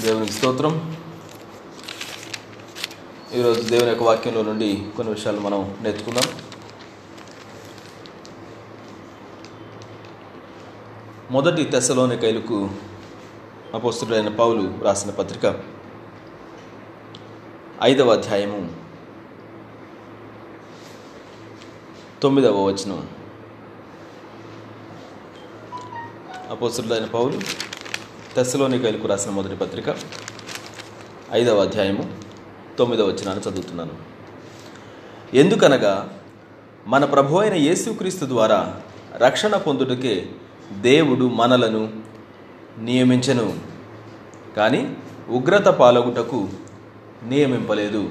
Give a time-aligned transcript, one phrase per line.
[0.00, 0.74] దేవునికి స్తోత్రం.
[3.34, 6.26] ఈరోజు దేవుని యొక్క వాక్యంలో నుండి కొన్ని విషయాలు మనం నేర్చుకుందాం.
[11.30, 12.70] మొదటి తెశలోనికైలకు
[13.74, 15.60] అపోస్తుడైన పౌలు రాసిన పత్రిక
[17.82, 18.72] ఐదవ అధ్యాయము
[22.22, 23.08] తొమ్మిదవ వచనం.
[26.50, 27.65] అపోస్తుడైన పౌలు
[28.36, 29.84] తెస్సలోనికైలకు రాసిన మొదటి పత్రిక
[31.32, 32.10] ఐదవ అధ్యాయము
[32.78, 33.90] తొమ్మిదవ వచనాన్ని చదువుతున్నాను.
[35.36, 36.18] ఎందుకనగా
[36.86, 38.80] మన ప్రభు అయిన యేసుక్రీస్తు ద్వారా
[39.16, 40.28] రక్షణ పొందుటకే
[40.80, 41.92] దేవుడు మనలను
[42.78, 43.58] నియమించను.
[44.56, 44.96] కానీ
[45.28, 46.48] ఉగ్రత పాలగుటకు
[47.28, 48.10] నియమింపలేదు.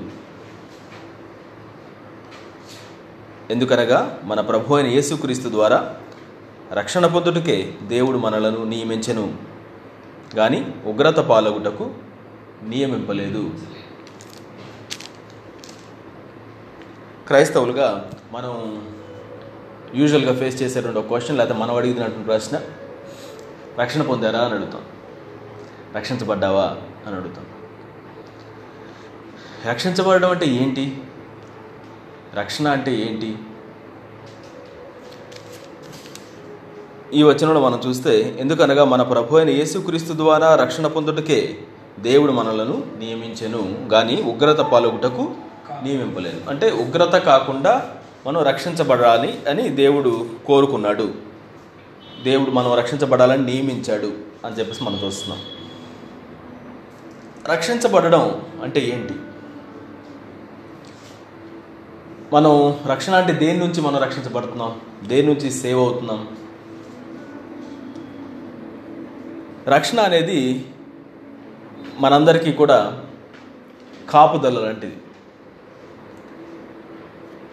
[3.49, 5.95] ఎందుకనగా మన ప్రభు అయిన యేసుక్రీస్తు ద్వారా
[6.73, 9.54] రక్షణ పొందుటకే దేవుడు మనలను నియమించెను.
[10.35, 11.93] కానీ ఉగ్రత పాలగుటకు
[12.63, 13.51] నియమింపలేదు.
[17.27, 18.53] క్రైస్తవులుగా మనం
[19.95, 22.61] యూజువల్గా ఫేస్ చేసేటువంటి ఒక క్వశ్చన్ లేకపోతే మనం అడిగినటువంటి ప్రశ్న
[23.79, 24.81] రక్షణ పొందారా అని అడుగుతాం.
[25.95, 27.45] రక్షించబడ్డావా అని అడుగుతాం.
[29.65, 30.97] రక్షించబడడం అంటే ఏంటి?
[32.33, 33.37] రక్షణ అంటే ఏంటి?
[37.13, 41.57] ఈ వచనంలో మనం చూస్తే ఎందుకనగా మన ప్రభు అయిన యేసుక్రీస్తు ద్వారా రక్షణ పొందుటకే
[41.99, 45.31] దేవుడు మనలను నియమించెను కానీ ఉగ్రత పాల్గొటకు
[45.83, 47.95] నియమింపలేదు అంటే ఉగ్రత కాకుండా
[48.27, 51.13] మనం రక్షించబడాలి అని దేవుడు కోరుకున్నాడు.
[52.23, 54.11] దేవుడు మనం రక్షించబడాలని నియమించాడు
[54.45, 55.39] అని చెప్పేసి మనం చూస్తున్నాం.
[57.51, 59.13] రక్షించబడడం అంటే ఏంటి?
[62.33, 64.75] మనం రక్షణ అంటే దేని నుంచి మనం రక్షించబడుతున్నాం?
[65.07, 66.27] దేని నుంచి సేవ్ అవుతున్నాం?
[69.67, 70.65] రక్షణ అనేది
[71.99, 73.05] మనందరికీ కూడా
[74.09, 74.97] కాపుదల లాంటిది.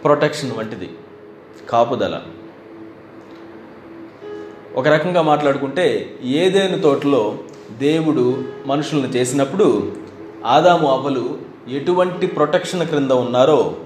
[0.03, 0.97] ప్రొటెక్షన్ వంటిది.
[1.69, 2.21] కాపుదల.
[4.75, 7.37] ఒక రకంగా మాట్లాడుకుంటే ఏదేను తోటలో
[7.77, 9.95] దేవుడు మనుషులను చేసినప్పుడు
[10.45, 11.37] ఆదాము అవలు
[11.69, 13.77] ఎటువంటి ప్రొటెక్షన్ క్రింద ఉన్నారో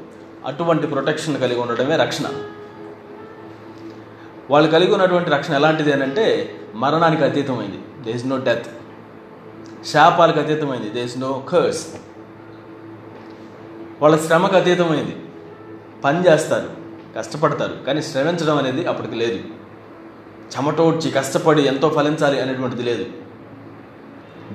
[0.46, 2.26] అటువంటి ప్రొటెక్షన్ కలిగి ఉండడమే రక్షణ.
[4.50, 7.80] వాళ్ళు కలిగి ఉన్నటువంటి రక్షణ ఎలాంటిది అని అంటే మరణానికి అతీతమైంది.
[8.08, 8.68] దే ఇస్ నో డెత్
[9.92, 10.90] శాపాలకు అతీతమైంది.
[10.98, 11.84] దే ఇస్ నో కర్స్
[14.02, 15.16] వాళ్ళ శ్రమకు అతీతమైంది.
[16.04, 16.70] పని చేస్తారు
[17.16, 19.40] కష్టపడతారు కానీ శ్రమించడం అనేది అప్పటికి లేదు.
[20.54, 23.06] చెమటోడ్చి కష్టపడి ఎంతో ఫలించాలి అనేటువంటిది లేదు.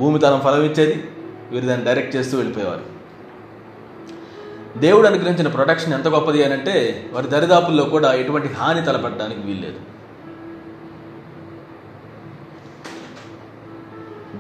[0.01, 0.97] భూమి తనం ఫలం ఇచ్చేది
[1.53, 2.85] వీరు దాన్ని డైరెక్ట్ చేస్తూ వెళ్ళిపోయేవారు.
[4.85, 6.77] దేవుడు అనుగ్రహించిన ప్రొటెక్షన్ ఎంత గొప్పది అని అంటే
[7.15, 9.81] వారి దరిదాపుల్లో కూడా ఎటువంటి హాని తలపడడానికి వీల్లేదు.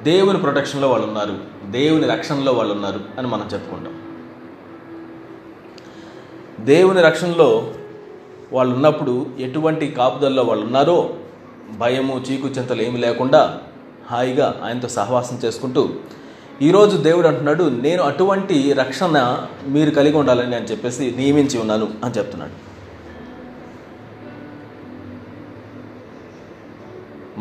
[0.02, 1.34] దేవుని ప్రొటెక్షన్లో వాళ్ళు ఉన్నారు
[1.70, 3.94] దేవుని రక్షణలో వాళ్ళు ఉన్నారు అని మనం చెప్పుకుంటాం.
[6.64, 7.72] దేవుని రక్షణలో
[8.52, 11.14] వాళ్ళు ఉన్నప్పుడు ఎటువంటి కాపుదల్లో వాళ్ళు ఉన్నారో
[11.78, 13.60] భయము చీకు చింతలు ఏమి లేకుండా
[14.10, 15.88] హాయిగా ఆయనతో సహవాసం చేసుకుంటూ
[16.62, 22.71] ఈరోజు దేవుడు అంటున్నాడు నేను అటువంటి రక్షణ మీరు కలిగి ఉండాలని అని చెప్పేసి నియమించి ఉన్నాను అని చెప్తున్నాడు.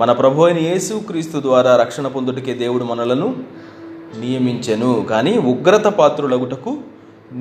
[0.01, 3.27] మన ప్రభు అయిన యేసు క్రీస్తు ద్వారా రక్షణ పొందుటకే దేవుడు మనలను
[4.21, 6.71] నియమించెను కానీ ఉగ్రత పాత్రులగుటకు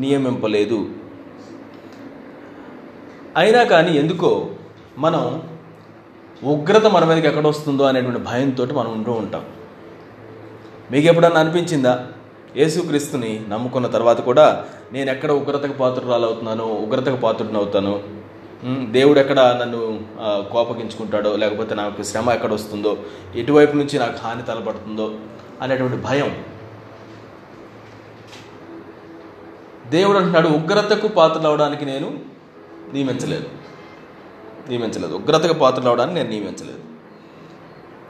[0.03, 0.81] నియమింపలేదు.
[3.43, 4.33] అయినా కానీ ఎందుకో
[5.05, 5.25] మనం
[6.55, 9.43] ఉగ్రత మన మీదకి ఎక్కడ వస్తుందో అనేటువంటి భయంతో మనం ఉంటూ ఉంటాం.
[10.93, 11.95] మీకు ఎప్పుడన్నా అనిపించిందా
[12.61, 14.47] యేసుక్రీస్తుని నమ్ముకున్న తర్వాత కూడా
[14.93, 17.95] నేను ఎక్కడ ఉగ్రతకు పాత్రురాలవుతున్నాను ఉగ్రతకు పాత్రుడిని అవుతాను
[18.65, 19.81] దేవుడు ఎక్కడ నన్ను
[20.53, 22.97] కోపగించుకుంటాడో లేకపోతే నాకు శ్రమ ఎక్కడ వస్తుందో
[23.35, 25.15] ఎటువైపు నుంచి నాకు హాని తలపడుతుందో
[25.63, 26.45] అనేటువంటి భయం.
[29.91, 32.19] దేవుడు అంటున్నాడు ఉగ్రతకు పాత్రలవడానికి నేను
[32.93, 33.49] నియమించలేదు.
[34.69, 35.15] నియమించలేదు.
[35.15, 36.79] ఉగ్రతకు పాత్రలవడానికి నేను నియమించలేదు.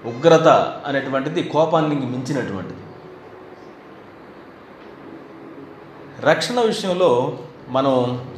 [0.08, 0.48] ఉగ్రత
[0.86, 2.80] అనేటువంటిది కోపానికి మించినటువంటిది.
[6.30, 7.38] రక్షణ విషయంలో
[7.68, 7.94] మనం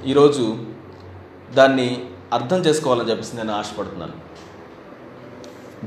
[0.06, 0.71] ఈరోజు
[1.54, 1.88] దాన్ని
[2.32, 4.16] అర్థం చేసుకోవాలని చెప్పేసి నేను ఆశపడుతున్నాను.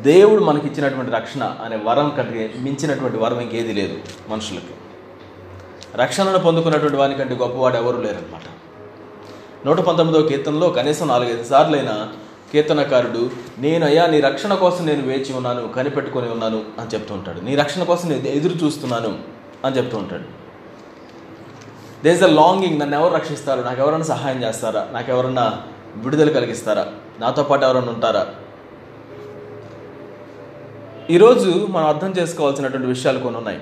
[0.10, 3.98] దేవుడు మనకి ఇచ్చినటువంటి రక్షణ అనే వరం కంటే మించినటువంటి వరం ఇంకేది లేదు
[4.30, 4.76] మనుషులకి.
[5.96, 8.48] రక్షణను పొందుకున్నటువంటి వానికంటే గొప్పవాడు ఎవరు లేరనమాట
[9.66, 11.96] నూట పంతొమ్మిదవ కీర్తనలో కనీసం నాలుగైదు సార్లైనా
[12.52, 13.30] కీర్తనకారుడు
[13.60, 17.40] నేను అయ్యా నీ రక్షణ కోసం నేను వేచి ఉన్నాను కనిపెట్టుకొని ఉన్నాను అని చెప్తూ ఉంటాడు.
[17.42, 19.20] నీ రక్షణ కోసం నేను ఎదురు చూస్తున్నాను
[19.66, 20.45] అని చెప్తూ ఉంటాడు.
[22.04, 24.88] దేస్ అ లాంగింగ్ నన్ను ఎవరు రక్షిస్తారు నాకు ఎవరైనా సహాయం చేస్తారా?
[24.92, 25.64] నాకు ఎవరన్నా
[25.96, 26.92] విడుదల కలిగిస్తారా?
[27.20, 28.26] నాతో పాటు ఎవరైనా ఉంటారా?
[31.10, 33.60] ఈరోజు మనం అర్థం చేసుకోవాల్సినటువంటి విషయాలు కొన్ని ఉన్నాయి.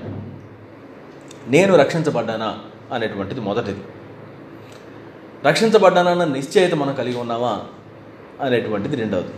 [1.48, 2.60] నేను రక్షించబడ్డానా
[2.92, 3.84] అనేటువంటిది మొదటిది.
[5.46, 7.64] రక్షించబడ్డానన్న నిశ్చయిత మనం కలిగి ఉన్నామా
[8.42, 9.34] అనేటువంటిది రెండవది.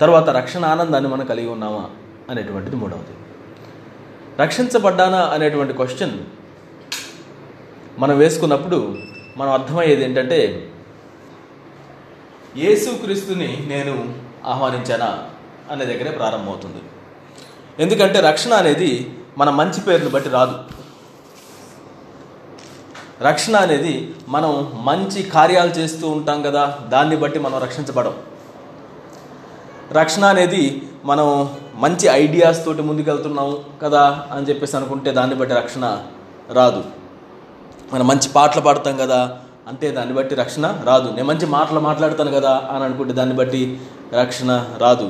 [0.00, 1.90] తర్వాత రక్షణ ఆనందాన్ని మనం కలిగి ఉన్నామా
[2.30, 3.14] అనేటువంటిది మూడవది.
[4.42, 6.18] రక్షించబడ్డానా అనేటువంటి క్వశ్చన్
[7.98, 8.96] మనం వేసుకున్నప్పుడు
[9.36, 10.70] మనం అర్థమయ్యేది ఏంటంటే
[12.56, 14.14] యేసుక్రీస్తుని నేను
[14.46, 15.24] ఆహ్వానించానా?
[15.70, 16.82] అనే దగ్గరే ప్రారంభమవుతుంది.
[17.82, 20.58] ఎందుకంటే రక్షణ అనేది మన మంచి పేరును బట్టి రాదు.
[23.22, 28.14] రక్షణ అనేది మనం మంచి కార్యాలు చేస్తూ ఉంటాం కదా దాన్ని బట్టి మనం రక్షించబడం.
[29.92, 36.02] రక్షణ అనేది మనం మంచి ఐడియాస్ తోటి ముందుకెళ్తున్నాం కదా అని చెప్పేసి అనుకుంటే దాన్ని బట్టి రక్షణ
[36.52, 36.84] రాదు.
[37.92, 39.20] మనం మంచి పాటలు పాడతాం కదా
[39.68, 41.08] అంతే దాన్ని బట్టి రక్షణ రాదు.
[41.16, 43.62] నేను మంచి మాటలు మాట్లాడతాను కదా అని అనుకుంటే దాన్ని బట్టి
[44.20, 44.50] రక్షణ
[44.82, 45.06] రాదు.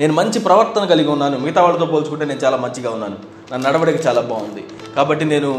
[0.00, 1.36] నేను మంచి ప్రవర్తన కలిగి ఉన్నాను.
[1.38, 3.16] మిగతా వాళ్ళతో పోల్చుకుంటే నేను చాలా మంచిగా ఉన్నాను.
[3.50, 4.62] నా నడవడికి చాలా బాగుంది.
[4.96, 5.50] కాబట్టి నేను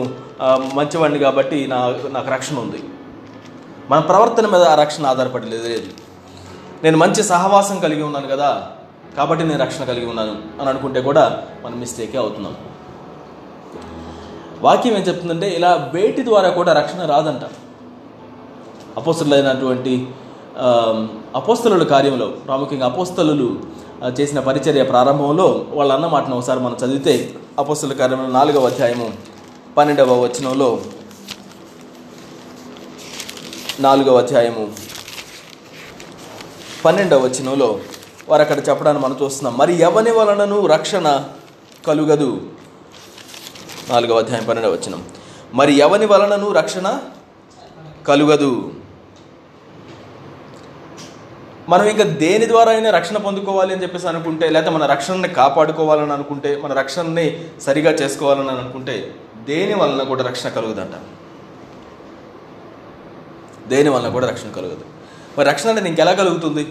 [0.73, 1.79] మంచివాడిని కాబట్టి నా
[2.15, 2.79] నాకు రక్షణ ఉంది.
[3.91, 5.89] మన ప్రవర్తన మీద ఆ రక్షణ ఆధారపడి లేదు లేదు.
[6.83, 8.49] నేను మంచి సహవాసం కలిగి ఉన్నాను కదా
[9.17, 11.25] కాబట్టి నేను రక్షణ కలిగి ఉన్నాను అని అనుకుంటే కూడా
[11.65, 12.56] మనం మిస్టేకే అవుతున్నాం.
[14.61, 17.41] వాక్యం ఏం చెప్తుందంటే ఇలా వేటి ద్వారా కూడా రక్షణ రాదంట.
[18.97, 20.07] అపోస్తులైనటువంటి
[20.57, 23.57] ఆ, అపోస్తలుల కార్యంలో ప్రాముఖ్యంగా అపోస్తలు
[24.19, 29.13] చేసిన పరిచర్య ప్రారంభంలో వాళ్ళ అన్న మాటను ఒకసారి మనం చదివితే అపోస్తల కార్యంలో నాలుగవ అధ్యాయము
[29.77, 30.79] పన్నెండవ వచనంలో
[33.79, 34.71] నాలుగవ అధ్యాయము
[36.85, 37.79] పన్నెండవ వచనంలో
[38.29, 39.57] వారు అక్కడ చెప్పడాన్ని మనం చూస్తున్నాం.
[39.57, 41.23] మరి ఎవని వలనను రక్షణ
[41.88, 42.41] కలుగదు?
[43.89, 45.06] నాలుగవ అధ్యాయం పన్నెండవ వచనం.
[45.53, 47.00] మరి ఎవని వలనను రక్షణ
[48.07, 48.71] కలుగదు?
[51.69, 56.62] మనం ఇంకా దేని ద్వారా అయినా రక్షణ పొందుకోవాలి అని చెప్పేసి అనుకుంటే లేకపోతే మన రక్షణని కాపాడుకోవాలని అనుకుంటే
[56.63, 60.95] మన రక్షణని సరిగా చేసుకోవాలని అనుకుంటే దేని వలన కూడా రక్షణ కలుగుదంట?
[63.68, 64.85] దేని వలన కూడా రక్షణ కలుగదు.
[65.38, 66.68] మరి రక్షణ అనేది ఇంకెలా కలుగుతుంది?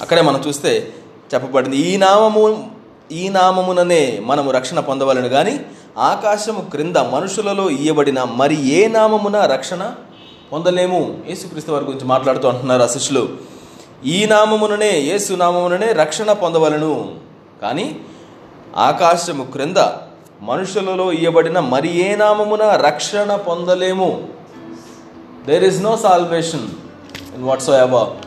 [0.00, 0.92] అక్కడే మనం చూస్తే
[1.34, 2.75] చెప్పబడింది ఈ నామము
[3.12, 5.60] ఈ నామముననే మనము రక్షణ పొందవలను కానీ
[5.98, 9.94] ఆకాశము క్రింద మనుషులలో ఇయ్యబడిన మరి ఏ నామమున రక్షణ
[10.52, 11.22] పొందలేము?
[11.28, 13.28] యేసుక్రీస్తు వారి గురించి మాట్లాడుతూ అంటున్నారు ఆ శిష్యులు.
[14.06, 17.14] ఈ నామముననే యేసు నామముననే రక్షణ పొందవలను.
[17.62, 18.00] కానీ
[18.76, 19.76] ఆకాశము క్రింద
[20.42, 24.28] మనుషులలో ఇయ్యబడిన మరి ఏ నామమున రక్షణ పొందలేము?
[25.46, 26.68] There is no salvation
[27.34, 28.25] in whatsoever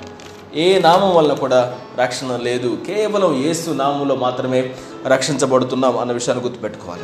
[0.55, 2.77] ఏ నామం వల్ల కూడా రక్షణ లేదు.
[2.87, 4.75] కేవలం యేసు నామంలో మాత్రమే
[5.07, 7.01] రక్షించబడుతున్నాం అన్న విషయాన్ని గుర్తుపెట్టుకోవాలి.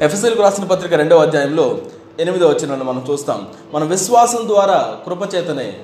[0.00, 1.78] ఎఫ్ఎస్ఎల్కు రాసిన పత్రిక రెండవ అధ్యాయంలో
[2.20, 3.48] ఎనిమిదో వచ్చిన మనం చూస్తాం.
[3.72, 5.80] మన విశ్వాసం ద్వారా కృపచేతనే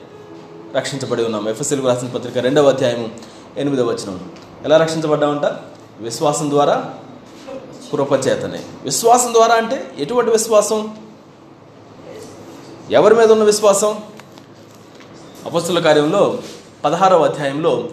[0.76, 1.49] రక్షించబడి ఉన్నాం.
[1.49, 3.12] ఎఫ్ఎస్ఎల్కు రాసిన పత్రిక రెండవ అధ్యాయం
[3.56, 4.31] ఎనిమిదో వచనం.
[4.64, 5.44] ఎలా రక్షించబడ్డామంట?
[6.00, 6.94] విశ్వాసం ద్వారా
[7.93, 10.96] కృపచేతనే విశ్వాసం ద్వారా అంటే ఎటువంటి విశ్వాసం?
[12.90, 13.98] ఎవరి మీద ఉన్న విశ్వాసం?
[15.47, 16.39] అపస్తుల కార్యంలో
[16.85, 17.89] పదహారవ అధ్యాయంలో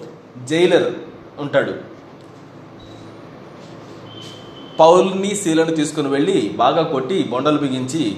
[0.50, 0.90] జైలర్
[1.40, 1.74] ఉంటాడు.
[4.80, 8.18] పౌల్ని శీలను తీసుకుని వెళ్ళి బాగా కొట్టి బొండలు బిగించి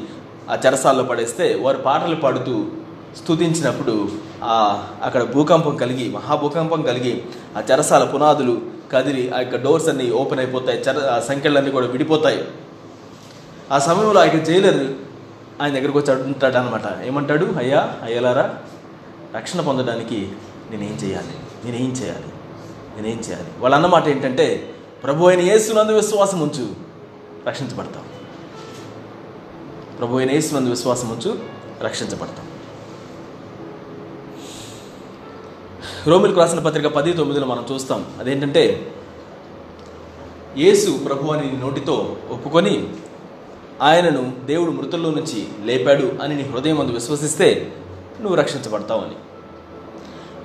[0.50, 2.66] ఆ చెరసాల్లో పడేస్తే వారు పాటలు పాడుతూ
[3.18, 4.10] స్తుతించినప్పుడు
[4.44, 7.24] ఆ అక్కడ భూకంపం కలిగి మహాభూకంపం కలిగి
[7.57, 8.62] ఆ చెరసాల పునాదులు
[8.94, 12.42] కదిలి ఆ యొక్క డోర్స్ అన్నీ ఓపెన్ అయిపోతాయి చెర సంఖ్యలన్నీ కూడా విడిపోతాయి.
[13.71, 14.81] ఆ సమయంలో ఆ యొక్క జైలర్
[15.61, 17.45] ఆయన దగ్గరకు వచ్చి అంటాడు ఏమంటాడు?
[17.57, 18.56] అయ్యా అయ్యలారా
[19.35, 20.31] రక్షణ పొందడానికి
[20.71, 21.33] నేనేం చేయాలి?
[21.66, 22.26] నేనేం చేయాలి?
[22.95, 23.47] నేనేం చేయాలి?
[23.59, 24.73] వాళ్ళ అన్నమాట ఏంటంటే
[25.04, 26.76] ప్రభు అయిన యేసునందు విశ్వాసం ఉంచు
[27.47, 28.04] రక్షించబడతాం.
[29.97, 31.40] ప్రభు అయిన యేసునందు విశ్వాసం ఉంచు
[31.81, 32.47] రక్షించబడతాం.
[36.07, 38.06] రోమిల్కు రాసిన పత్రిక పది తొమ్మిదిలో మనం చూస్తాం.
[38.19, 38.95] అదేంటంటే
[40.57, 42.94] యేసు ప్రభు అని నోటితో ఒప్పుకొని
[43.81, 47.76] ఆయనను దేవుడు మృతుల్లో నుంచి లేపాడు అని నీ హృదయం అందు విశ్వసిస్తే
[48.19, 49.15] నువ్వు రక్షించబడతావు అని.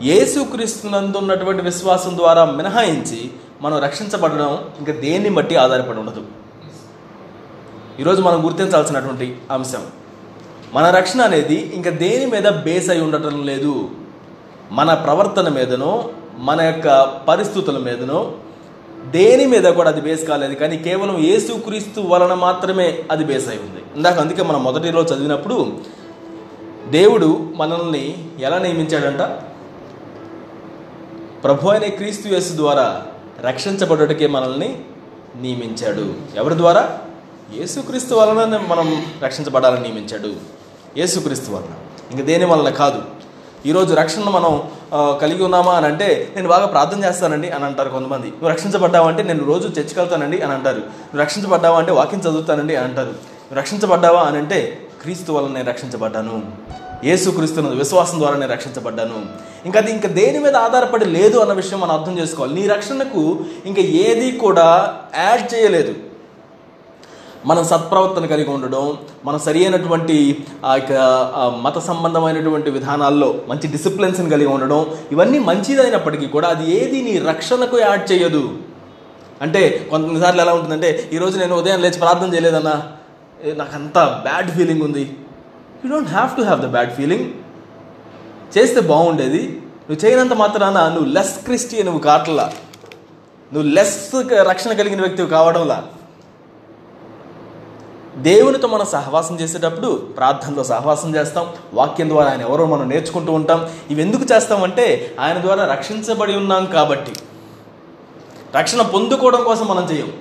[0.08, 3.30] యేసుక్రీస్తునందు ఉన్నటువంటి విశ్వాసం ద్వారా మినహాయించి
[3.62, 6.22] మనం రక్షించబడడం ఇంకా దేన్ని బట్టి ఆధారపడి ఉండదు.
[8.00, 9.86] ఈరోజు మనం గుర్తించాల్సినటువంటి అంశం.
[10.72, 13.90] మన రక్షణ అనేది ఇంకా దేని మీద బేస్ అయి ఉండటం లేదు.
[14.72, 18.32] మన ప్రవర్తన మీదనో మన యొక్క పరిస్థితుల మీదనో
[19.10, 20.54] దేని మీద కూడా అది బేస్ కాలేదు.
[20.54, 23.82] కానీ కేవలం యేసుక్రీస్తు వలన మాత్రమే అది బేస్ అయి ఉంది.
[23.96, 25.72] ఇందాక అందుకే మనం మొదటిలో చదివినప్పుడు
[26.90, 29.22] దేవుడు మనల్ని ఎలా నియమించాడంట?
[31.44, 33.02] ప్రభు అయిన క్రీస్తు యేసు ద్వారా
[33.40, 34.78] రక్షించబడుటకే మనల్ని
[35.40, 36.14] నియమించాడు.
[36.36, 36.98] ఎవరి ద్వారా?
[37.54, 40.32] యేసుక్రీస్తు వలన మనం రక్షించబడాలని నియమించాడు.
[40.96, 41.74] యేసుక్రీస్తు వలన.
[42.12, 43.02] ఇంక దేని వలన కాదు.
[43.66, 44.62] ఈరోజు రక్షణ మనం
[45.20, 48.26] కలిగి ఉన్నామా అని అంటే నేను బాగా ప్రార్థన చేస్తానండి అని అంటారు కొంతమంది.
[48.26, 50.76] నువ్వు రక్షించబడ్డావా అంటే నేను రోజు చర్చికి వెళ్తానండి అని అంటారు.
[50.76, 53.06] నువ్వు రక్షించబడ్డావా అంటే వాకింగ్ చదువుతానండి అని అంటారు.
[53.06, 56.42] నువ్వు రక్షించబడ్డావా అని అంటే క్రీస్తు వల్ల నేను రక్షించబడ్డాను.
[57.04, 59.26] యేసుక్రీస్తున్న విశ్వాసం ద్వారా నేను రక్షించబడ్డాను.
[59.66, 62.54] ఇంకా అది ఇంకా దేని మీద ఆధారపడి లేదు అన్న విషయం మనం అర్థం చేసుకోవాలి.
[62.60, 65.94] నీ రక్షణకు ఇంకా ఏది కూడా యాడ్ చేయలేదు.
[67.46, 70.92] మనం సత్ప్రవర్తన కలిగి ఉండడం మనం సరి అయినటువంటి ఆ యొక్క
[71.62, 78.12] మత సంబంధమైనటువంటి విధానాల్లో మంచి డిసిప్లిన్స్ని కలిగి ఉండడం ఇవన్నీ మంచిదైనప్పటికీ కూడా అది ఏది నీ రక్షణకు యాడ్
[78.12, 78.58] చేయదు.
[79.42, 82.74] అంటే కొంతసార్లు ఎలా ఉంటుందంటే ఈరోజు నేను ఉదయం లేచి ప్రార్థన చేయలేదన్నా
[83.44, 85.16] నాకంత నాకు బ్యాడ్ ఫీలింగ్ ఉంది.
[85.84, 87.30] You don't have to have the bad feeling
[88.58, 89.62] చేస్తే బాగుండేది.
[89.90, 92.52] నువ్వు చేయనంత మాత్రాన నువ్వు లెస్ క్రిస్టియన్ నువ్వు కావట్లా.
[93.52, 95.84] నువ్వు లెస్ రక్షణ కలిగిన వ్యక్తివి కావడంలా.
[98.16, 101.46] దేవునితో మనం సహవాసం చేసేటప్పుడు ప్రార్థనలో సహవాసం చేస్తాం.
[101.74, 103.68] వాక్యం ద్వారా ఆయన ఎవరో మనం నేర్చుకుంటూ ఉంటాం.
[103.90, 107.12] ఇవి ఎందుకు చేస్తామంటే ఆయన ద్వారా రక్షించబడి ఉన్నాం కాబట్టి.
[108.54, 110.12] రక్షణ పొందుకోవడం కోసం మనం చేయం.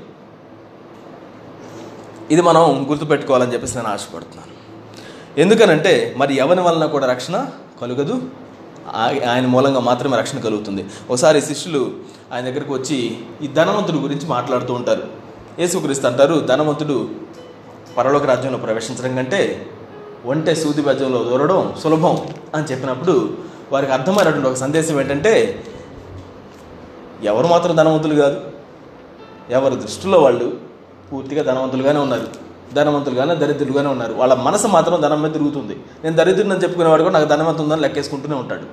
[2.32, 4.56] ఇది మనం గుర్తుపెట్టుకోవాలని చెప్పేసి నేను ఆశపడుతున్నాను.
[5.40, 7.46] ఎందుకనంటే మరి ఎవరి వలన కూడా రక్షణ
[7.82, 8.22] కలుగదు?
[8.88, 10.86] ఆ- ఆయన మూలంగా మాత్రమే రక్షణ కలుగుతుంది.
[11.10, 11.92] ఒకసారి శిష్యులు
[12.34, 15.04] ఆయన దగ్గరికి వచ్చి ఈ ధనవంతుడు గురించి మాట్లాడుతూ ఉంటారు.
[15.60, 17.10] యేసుక్రీస్తు అంటారు ధనవంతుడు
[17.98, 19.66] పరలోక రాజ్యంలో ప్రవేశించడం కంటే
[20.26, 23.38] ఒంటె సూది బజ్యంలో దూరడం సులభం అని చెప్పినప్పుడు
[23.72, 25.64] వారికి అర్థమైనటువంటి ఒక సందేశం ఏంటంటే
[27.24, 28.42] ఎవరు మాత్రం ధనవంతులు కాదు
[29.50, 30.65] ఎవరి దృష్టిలో వాళ్ళు
[31.16, 32.28] పూర్తిగా ధనవంతులుగానే ఉన్నారు.
[32.74, 34.14] ధనవంతులుగానే దరిద్రులుగానే ఉన్నారు.
[34.14, 35.80] వాళ్ళ మనసు మాత్రం ధనం మీద తిరుగుతుంది.
[36.04, 38.64] నేను దరిద్రుని అని చెప్పుకునేవాడు కూడా నాకు ధనవంతం ఉందని లెక్కేసుకుంటూనే ఉంటాడు.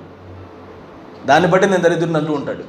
[1.27, 2.63] దాన్ని బట్టి నేను దరిద్రుని అంటూ ఉంటాడు.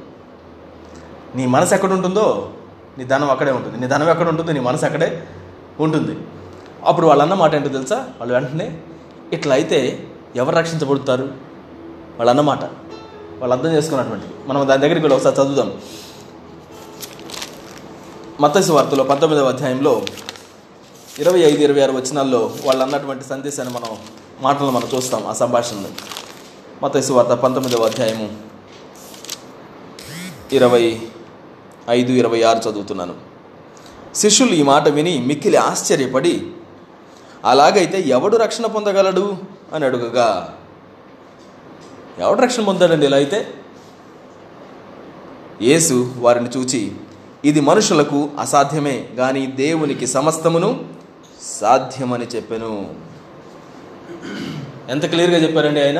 [1.35, 2.49] నీ మనసు ఎక్కడ ఉంటుందో
[2.97, 3.79] నీ ధనం అక్కడే ఉంటుంది.
[3.79, 5.23] నీ ధనం ఎక్కడ ఉంటుంది నీ మనసు అక్కడే
[5.79, 6.19] ఉంటుంది.
[6.85, 7.95] అప్పుడు వాళ్ళన్న మాట ఏంటో తెలుసా?
[7.95, 8.77] వాళ్ళు వెంటనే
[9.33, 11.23] ఇట్లా అయితే ఎవరు రక్షించబడుతారు?
[12.17, 12.63] వాళ్ళన్నమాట
[13.39, 15.71] వాళ్ళు అర్థం చేసుకున్నటువంటి మనం దాని దగ్గరికి వెళ్ళి ఒకసారి చదువుదాం.
[18.41, 20.05] మత్తసి వార్తలో పంతొమ్మిదవ అధ్యాయంలో
[21.19, 23.97] ఇరవై ఐదు ఇరవై ఆరు వచనాల్లో వాళ్ళు అన్నటువంటి సందేశాన్ని మనం
[24.41, 25.89] మాటలు మనం చూస్తాం ఆ సంభాషణలో
[26.83, 28.37] మత్తసి వార్త పంతొమ్మిదవ అధ్యాయము
[30.53, 31.01] ఇరవై
[31.89, 33.15] ఐదు ఇరవై ఆరు చదువుతున్నాను.
[34.15, 36.51] శిష్యులు ఈ మాట విని మిక్కిలి ఆశ్చర్యపడి
[37.45, 39.37] అలాగైతే ఎవడు రక్షణ పొందగలడు?
[39.73, 40.57] అని అడుగగా
[42.19, 43.53] ఎవడు రక్షణ పొందాడండి ఇలా అయితే?
[45.61, 46.91] యేసు వారిని చూచి
[47.49, 50.69] ఇది మనుషులకు అసాధ్యమే కానీ దేవునికి సమస్తమును
[51.61, 52.71] సాధ్యమని చెప్పెను.
[54.89, 55.99] ఎంత క్లియర్గా చెప్పారండి ఆయన?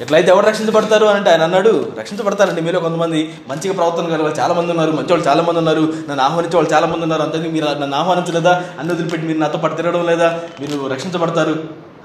[0.00, 4.92] ఎట్లయితే ఎవరు రక్షించబడతారు అని అంటే ఆయన అన్నాడు రక్షించబడతారండి మీలో కొంతమంది మంచిగా ప్రవర్తన గల చాలామంది ఉన్నారు
[4.92, 8.64] మంచి వాళ్ళు ఉన్నారు నన్ను ఆహ్వానించే వాళ్ళు చాలామంది ఉన్నారు అంతేందుకు మీరు నన్ను ఆహ్వానించలేదా?
[8.78, 10.40] అన్ని వదిలిపెట్టి మీరు నాతో పాటు తిరగడం లేదా?
[10.60, 11.54] మీరు రక్షించబడతారు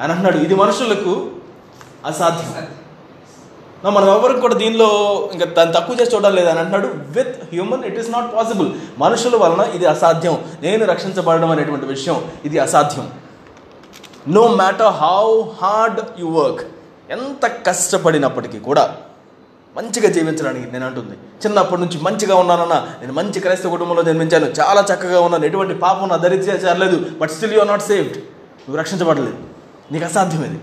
[0.01, 1.13] అని అంటున్నాడు ఇది మనుషులకు
[2.05, 2.67] అసాధ్యం.
[3.85, 4.87] మనం ఎవరికి కూడా దీనిలో
[5.33, 6.87] ఇంకా దాన్ని తక్కువ చేసి చూడడం లేదు అని అంటున్నాడు.
[6.87, 8.69] With human it is not possible
[8.99, 10.37] మనుషుల వలన ఇది అసాధ్యం.
[10.61, 13.11] నేను రక్షించబడడం అనేటువంటి విషయం ఇది అసాధ్యం.
[14.27, 16.61] No matter how hard you work
[17.11, 18.95] ఎంత కష్టపడినప్పటికీ కూడా
[19.77, 21.15] మంచిగా జీవించడానికి నేను అంటుంది.
[21.45, 26.15] చిన్నప్పటి నుంచి మంచిగా ఉన్నానన్నా నేను మంచి క్రైస్తవ కుటుంబంలో జన్మించాను చాలా చక్కగా ఉన్నాను ఎటువంటి పాపం నా
[26.15, 28.17] దరిద్ర చేరలేదు but still you are not saved
[28.63, 29.37] నువ్వు రక్షించబడలేదు.
[29.91, 30.59] నీకు అసాధ్యం ఇది.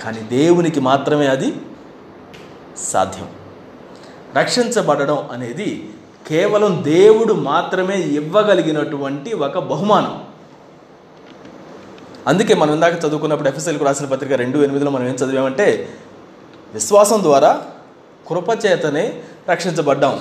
[0.00, 1.56] కానీ దేవునికి మాత్రమే అది
[2.76, 3.28] సాధ్యం.
[4.36, 5.92] రక్షించబడడం అనేది
[6.28, 10.24] కేవలం దేవుడు మాత్రమే ఇవ్వగలిగినటువంటి ఒక బహుమానం.
[12.26, 15.88] అందుకే మనం ఇందాక చదువుకున్నప్పుడు ఎఫ్ఎస్ఎల్కు రాసిన పత్రిక రెండు ఎనిమిదిలో మనం ఏం చదివామంటే
[16.74, 17.62] విశ్వాసం ద్వారా
[18.28, 20.20] కృపచేతనే రక్షించబడ్డాం.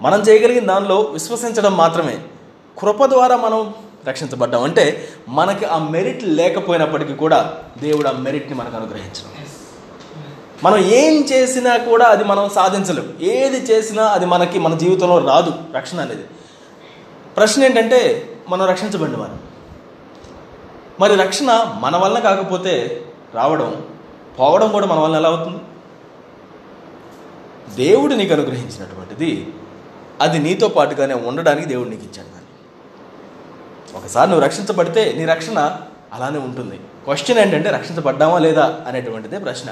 [0.00, 2.18] మనం చేయగలిగిన దానిలో విశ్వసించడం మాత్రమే.
[2.78, 3.74] కృప ద్వారా మనం
[4.08, 4.62] రక్షించబడ్డాం.
[4.62, 9.46] అంటే మనకి ఆ మెరిట్ లేకపోయినప్పటికీ కూడా దేవుడు ఆ మెరిట్ని మనకు అనుగ్రహించడం.
[10.62, 13.14] మనం ఏం చేసినా కూడా అది మనం సాధించలేం.
[13.20, 15.52] ఏది చేసినా అది మనకి మన జీవితంలో రాదు.
[15.74, 16.24] రక్షణ అనేది.
[17.36, 19.54] ప్రశ్న ఏంటంటే మనం రక్షించబడిన వారు.
[21.00, 23.82] మరి రక్షణ మన వలన కాకపోతే రావడం
[24.40, 25.58] పోవడం కూడా మన వలన ఎలా అవుతుంది?
[27.74, 29.48] దేవుడు నీకు అనుగ్రహించినటువంటిది
[30.20, 32.33] అది నీతో పాటుగానే ఉండడానికి దేవుడు నీకు ఇచ్చాడు.
[33.94, 35.76] ఒకసారి నువ్వు రక్షించబడితే నీ రక్షణ
[36.12, 36.76] అలానే ఉంటుంది.
[36.76, 39.70] క్వశ్చన్ ఏంటంటే రక్షించబడ్డామా లేదా అనేటువంటిదే ప్రశ్న.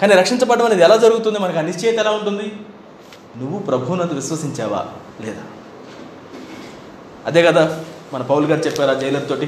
[0.00, 1.38] కానీ రక్షించబడడం అనేది ఎలా జరుగుతుంది?
[1.38, 2.52] మనకు అనిశ్చయత ఎలా ఉంటుంది?
[3.36, 4.86] నువ్వు ప్రభువునందు విశ్వసించావా
[5.20, 5.42] లేదా?
[7.26, 9.46] అదే కదా మన పౌల్ గారు చెప్పారు ఆ జైలర్ తోటి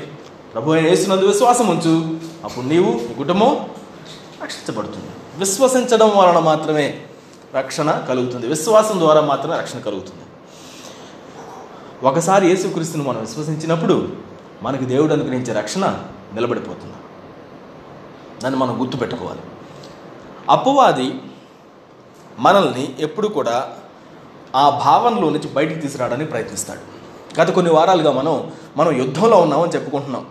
[0.55, 2.21] ప్రభు అయిన యేసునందు విశ్వాసం ఉంచు.
[2.45, 3.67] అప్పుడు నీవు నీ కుటుంబం
[4.43, 5.07] రక్షించబడుతుంది.
[5.37, 7.01] విశ్వసించడం వలన మాత్రమే
[7.55, 8.47] రక్షణ కలుగుతుంది.
[8.47, 10.23] విశ్వాసం ద్వారా మాత్రమే రక్షణ కలుగుతుంది.
[12.03, 14.09] ఒకసారి యేసుక్రీస్తుని మనం విశ్వసించినప్పుడు
[14.63, 16.05] మనకి దేవుడు అనుగ్రహించే రక్షణ
[16.35, 16.95] నిలబడిపోతుంది.
[18.43, 19.41] దాన్ని మనం గుర్తుపెట్టుకోవాలి.
[20.51, 21.15] అపవాది
[22.39, 23.77] మనల్ని ఎప్పుడు కూడా
[24.57, 26.81] ఆ భావనలో నుంచి బయటికి తీసుకురావడానికి ప్రయత్నిస్తాడు.
[27.41, 30.27] గత కొన్ని వారాలుగా మనం మనం యుద్ధంలో ఉన్నామని చెప్పుకుంటున్నాం.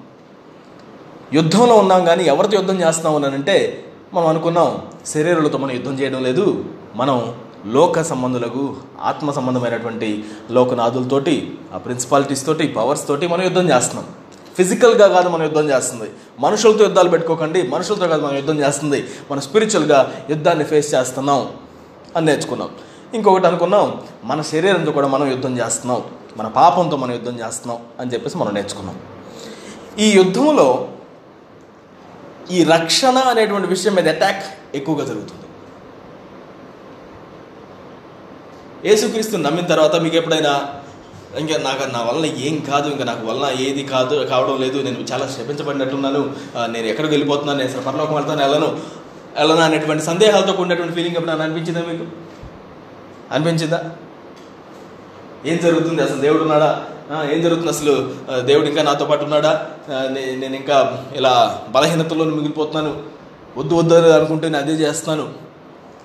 [1.34, 6.66] యుద్ధంలో ఉన్నాం కానీ ఎవరితో యుద్ధం చేస్తున్నాం అని అంటే మనం అనుకున్నాం శరీరాలతో మనం యుద్ధం చేయడం లేదు
[6.96, 14.06] మనం లోక సంబంధులకు ఆత్మ సంబంధమైనటువంటి లోకనాథులతోటి ఆ ప్రిన్సిపాలిటీస్ తోటి పవర్స్ తోటి మనం యుద్ధం చేస్తున్నాం.
[14.58, 16.10] ఫిజికల్గా కాదు మనం యుద్ధం చేస్తుంది.
[16.40, 17.68] మనుషులతో యుద్ధాలు పెట్టుకోకండి.
[17.68, 19.06] మనుషులతో కాదు మనం యుద్ధం చేస్తుంది.
[19.32, 21.50] మనం స్పిరిచువల్గా యుద్ధాన్ని ఫేస్ చేస్తున్నాం
[22.16, 22.70] అని నేర్చుకున్నాం.
[23.14, 26.04] ఇంకొకటి అనుకున్నాం మన శరీరంతో కూడా మనం యుద్ధం చేస్తున్నాం.
[26.38, 28.96] మన పాపంతో మనం యుద్ధం చేస్తున్నాం అని చెప్పేసి మనం నేర్చుకున్నాం.
[30.00, 30.88] ఈ యుద్ధంలో
[32.52, 34.44] ఈ రక్షణ అనేటువంటి విషయం మీద అటాక్
[34.76, 35.42] ఎక్కువగా జరుగుతుంది.
[38.86, 40.54] యేసుక్రీస్తు నమ్మిన తర్వాత మీకు ఎప్పుడైనా
[41.40, 45.28] ఇంకా నాకు నా వలన ఏం కాదు ఇంకా నాకు వలన ఏది కాదు కావడం లేదు నేను చాలా
[45.28, 46.22] శపించబడినట్టున్నాను
[46.68, 48.70] నేను ఎక్కడికి వెళ్ళిపోతున్నాను నేను అసలు పరలోకం వెళ్తాను వెళ్ళను
[49.38, 52.06] వెళ్ళను అనేటువంటి సందేహాలతో కూడినటువంటి ఫీలింగ్ ఎప్పుడైనా అనిపించిందా మీకు?
[53.32, 53.80] అనిపించిందా?
[55.46, 56.02] ఏం జరుగుతుంది?
[56.04, 56.72] అసలు దేవుడు ఉన్నాడా?
[57.34, 57.70] ఏం జరుగుతుంది?
[57.70, 57.94] అసలు
[58.42, 59.52] దేవుడు ఇంకా నాతో పాటు ఉన్నాడా?
[60.12, 60.78] నే- నేను ఇంకా
[61.16, 61.34] ఇలా
[61.70, 62.92] బలహీనతలో మిగిలిపోతున్నాను
[63.58, 65.26] వద్దు వద్దు అనుకుంటే నేను అదే చేస్తాను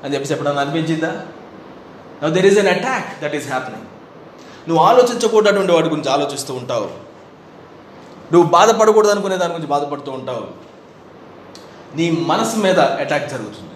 [0.04, 1.10] అని చెప్పేసి ఎప్పుడన్నా అనిపించిందా?
[2.24, 3.84] There is an attack that is happening
[4.68, 7.06] నువ్వు ఆలోచించకూడటువంటి వాటి గురించి ఆలోచిస్తూ ఉంటావు.
[8.32, 10.66] నువ్వు బాధపడకూడదు అనుకునే దాని గురించి బాధపడుతూ ఉంటావు.
[11.96, 13.70] నీ మనసు మీద అటాక్ జరుగుతుంది.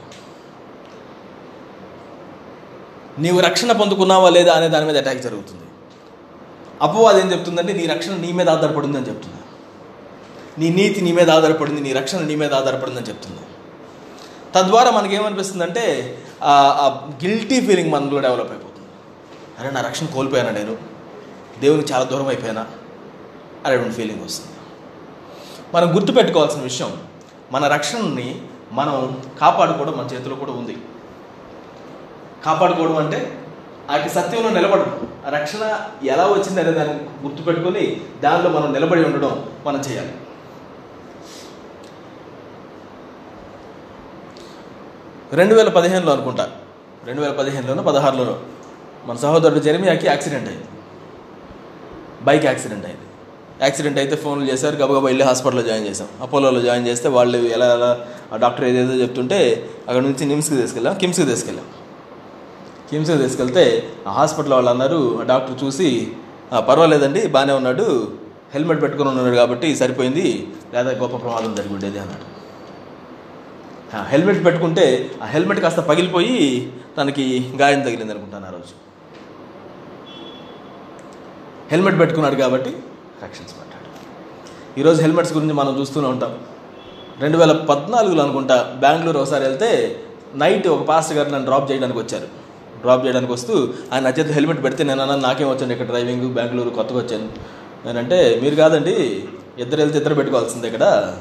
[3.18, 5.62] నీవు రక్షణ పొందుకున్నావా లేదా అనే దాని మీద అటాక్ జరుగుతుంది.
[6.82, 9.36] అపవాది ఏం చెప్తుందంటే నీ రక్షణ నీ మీద ఆధారపడింది అని చెప్తుంది.
[10.58, 13.40] నీ నీతి నీ మీద ఆధారపడింది నీ రక్షణ నీ మీద ఆధారపడింది అని చెప్తుంది.
[14.54, 18.88] తద్వారా మనకేమనిపిస్తుందంటే ఆ గిల్టీ ఫీలింగ్ మనలో డెవలప్ అయిపోతుంది.
[19.60, 20.76] అరే నా రక్షణ కోల్పోయానా నేను?
[21.60, 22.66] దేవునికి చాలా దూరం అయిపోయానా?
[23.66, 24.56] అనేటువంటి ఫీలింగ్ వస్తుంది.
[25.74, 27.02] మనం గుర్తుపెట్టుకోవాల్సిన విషయం
[27.52, 28.42] మన రక్షణని
[28.72, 30.76] మనం కాపాడుకోవడం మన చేతిలో కూడా ఉంది.
[32.44, 33.44] కాపాడుకోవడం అంటే
[33.90, 35.08] ఆ సత్యంలో నిలబడడం.
[35.28, 40.14] రక్షణ ఎలా వచ్చింది అనే దాన్ని గుర్తుపెట్టుకొని దానిలో మనం నిలబడి ఉండడం మనం చేయాలి.
[45.32, 46.50] రెండు వేల పదిహేనులో అనుకుంటా.
[47.06, 48.38] రెండు వేల పదిహేనులోనో పదహారులోనో.
[49.06, 50.64] మన సహోదరుడు జెర్మియాకి యాక్సిడెంట్ అయింది.
[52.22, 53.00] బైక్ యాక్సిడెంట్ అయింది.
[53.62, 56.08] యాక్సిడెంట్ అయితే ఫోన్లు చేశారు గబగబా వెళ్ళి హాస్పిటల్లో జాయిన్ చేశాం.
[56.20, 61.26] అపోలోలో జాయిన్ చేస్తే వాళ్ళు ఎలా ఎలా ఆ డాక్టర్ ఏదేదో చెప్తుంటే అక్కడ నుంచి నిమ్స్కి తీసుకెళ్ళాం కిమ్స్కి
[61.26, 61.66] తీసుకెళ్ళాం.
[62.90, 66.12] కిమ్స్కి తీసుకెళ్తే ఆ హాస్పిటల్ వాళ్ళు అన్నారు ఆ డాక్టర్ చూసి
[66.68, 68.08] పర్వాలేదండి బాగానే ఉన్నాడు
[68.52, 72.39] హెల్మెట్ పెట్టుకుని ఉన్నాడు కాబట్టి సరిపోయింది లేదా గొప్ప ప్రమాదం జరిగి ఉండేది అన్నాడు.
[73.98, 78.90] హెల్మెట్ పెట్టుకుంటే ఆ హెల్మెట్ కాస్త పగిలిపోయి తనకి గాయం తగిలింది అనుకుంటాను ఆ రోజు.
[81.70, 82.70] హెల్మెట్ పెట్టుకున్నాడు కాబట్టి
[83.24, 83.70] రక్షించబడ్డాడు.
[84.80, 86.38] ఈరోజు హెల్మెట్స్ గురించి మనం చూస్తూనే ఉంటాం.
[87.20, 90.00] రెండు వేల పద్నాలుగులో అనుకుంటా బెంగళూరు ఒకసారి వెళ్తే
[90.34, 92.26] నైట్ ఒక పాస్టర్ గారు నన్ను డ్రాప్ చేయడానికి వచ్చారు.
[92.80, 96.34] డ్రాప్ చేయడానికి వస్తూ ఆయన నా హెల్మెట్ పెడితే నేను అన్న నాకేం వచ్చాను ఇక్కడ డ్రైవింగ్?
[96.34, 97.28] బెంగళూరు కొత్తగా వచ్చాను.
[97.86, 99.24] నేనంటే మీరు కాదండి
[99.58, 101.16] ఇద్దరు వెళ్తే ఇద్దరు పెట్టుకోవాల్సిందే ఇక్కడ.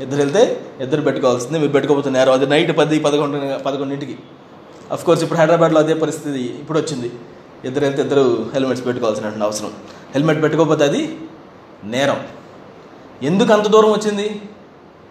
[0.00, 2.32] ఇద్దరు వెళ్తే ఇద్దరు పెట్టుకోవాల్సింది మీరు పెట్టుకోకపోతే నేరం.
[2.32, 4.18] అది నైట్ పది పదకొండు పదకొండింటికి.
[4.92, 7.12] అఫ్ కోర్స్ ఇప్పుడు హైదరాబాద్లో అదే పరిస్థితి ఇప్పుడు వచ్చింది.
[7.64, 9.72] ఇద్దరు వెళ్తే ఇద్దరు హెల్మెట్స్ పెట్టుకోవాల్సిన అవసరం.
[10.12, 11.18] హెల్మెట్ పెట్టుకోకపోతే అది
[11.84, 12.26] నేరం.
[13.22, 14.42] ఎందుకు అంత దూరం వచ్చింది?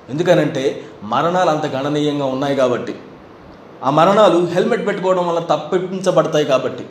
[0.09, 2.95] ఎందుకనంటే మరణాలు అంత గణనీయంగా ఉన్నాయి కాబట్టి.
[3.83, 6.85] ఆ మరణాలు హెల్మెట్ పెట్టుకోవడం వల్ల తప్పించబడతాయి కాబట్టి.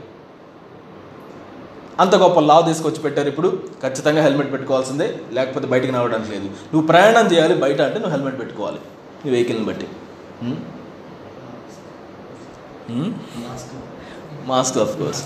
[2.00, 3.48] అంత గొప్ప లా తీసుకొచ్చి పెట్టారు ఇప్పుడు.
[3.82, 5.18] ఖచ్చితంగా హెల్మెట్ పెట్టుకోవాల్సిందే.
[5.32, 6.44] లేకపోతే బయటికి రావడానికి లేదు.
[6.44, 8.78] నువ్వు ప్రయాణం చేయాలి బయట అంటే నువ్వు హెల్మెట్ పెట్టుకోవాలి.
[9.24, 9.88] నీ వెహికల్ని బట్టి.
[14.46, 15.24] మాస్క్ ఆఫ్ కోర్స్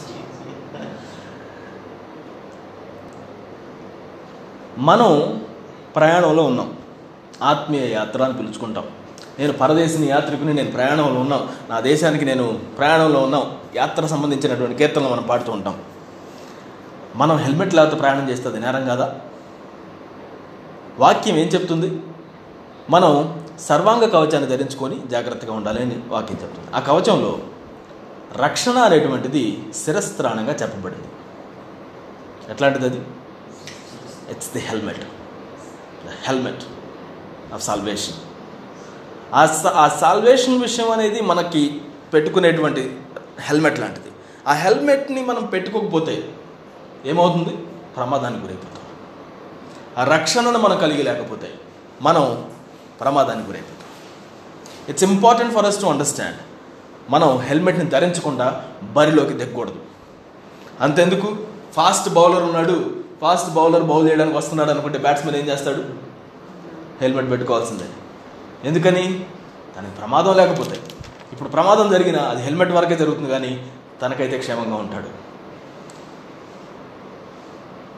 [4.79, 5.43] మనం
[5.97, 6.69] ప్రయాణంలో ఉన్నాం.
[7.43, 8.85] ఆత్మీయ యాత్ర అని పిలుచుకుంటాం.
[9.39, 11.49] నేను పరదేశిని యాత్రికుని నేను ప్రయాణంలో ఉన్నాం.
[11.71, 13.45] నా దేశానికి నేను ప్రయాణంలో ఉన్నాం.
[13.77, 15.77] యాత్ర సంబంధించినటువంటి కీర్తనలు మనం పాడుతూ ఉంటాం.
[17.17, 19.21] మనం హెల్మెట్ లేకపోతే ప్రయాణం చేస్తే అది నేరం కాదా?
[20.99, 22.01] వాక్యం ఏం చెప్తుంది?
[22.91, 26.77] మనం సర్వాంగ కవచాన్ని ధరించుకొని జాగ్రత్తగా ఉండాలి అని వాక్యం చెప్తుంది.
[26.77, 27.39] ఆ కవచంలో
[28.37, 31.09] రక్షణ అనేటువంటిది శిరస్త్రాణంగా చెప్పబడింది.
[32.51, 33.01] ఎట్లాంటిది అది?
[34.31, 35.01] It's the helmet
[36.07, 36.65] the helmet
[37.55, 38.15] of salvation
[39.35, 41.81] ah ah salvation విషయం అనేది మనకి
[42.15, 42.97] పెట్టుకునేటువంటి
[43.41, 44.11] హెల్మెట్ లాంటిది.
[44.49, 46.35] ఆ హెల్మెట్ని మనం పెట్టుకోకపోతే
[47.07, 47.57] ఏమవుతుంది?
[47.97, 48.83] ప్రమాదానికి గురైపోతాం.
[49.99, 51.55] ఆ రక్షణను మనం కలిగి లేకపోతే
[52.03, 52.51] మనం
[53.01, 53.77] ప్రమాదానికి గురైపోతాం.
[54.89, 56.37] It's important for us to understand
[57.11, 59.77] మనం హెల్మెట్ని ధరించకుండా బరిలోకి దిగకూడదు.
[60.81, 61.39] అంతెందుకు?
[61.73, 62.95] ఫాస్ట్ బౌలర్ ఉన్నాడు.
[63.21, 65.85] ఫాస్ట్ బౌలర్ బౌల్ చేయడానికి వస్తున్నాడు అనుకుంటే బ్యాట్స్మెన్ ఏం చేస్తాడు?
[67.01, 67.85] హెల్మెట్ పెట్టుకోవాల్సిందే.
[68.65, 69.27] ఎందుకని?
[69.79, 70.81] తనకి ప్రమాదం లేకపోతే.
[71.33, 73.71] ఇప్పుడు ప్రమాదం జరిగినా అది హెల్మెట్ వరకే జరుగుతుంది కానీ
[74.03, 75.30] తనకైతే క్షేమంగా ఉంటాడు.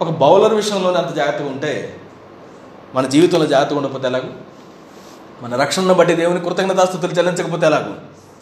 [0.03, 2.01] ఒక బౌలర్ విషయంలోనే అంత జాగ్రత్తగా ఉంటే
[2.95, 4.29] మన జీవితంలో జాగ్రత్తగా ఉండకపోతే ఎలాగూ?
[5.43, 7.95] మన రక్షణను బట్టి దేవుని కృతజ్ఞతాస్థుతులు చెల్లించకపోతే ఎలాగూ?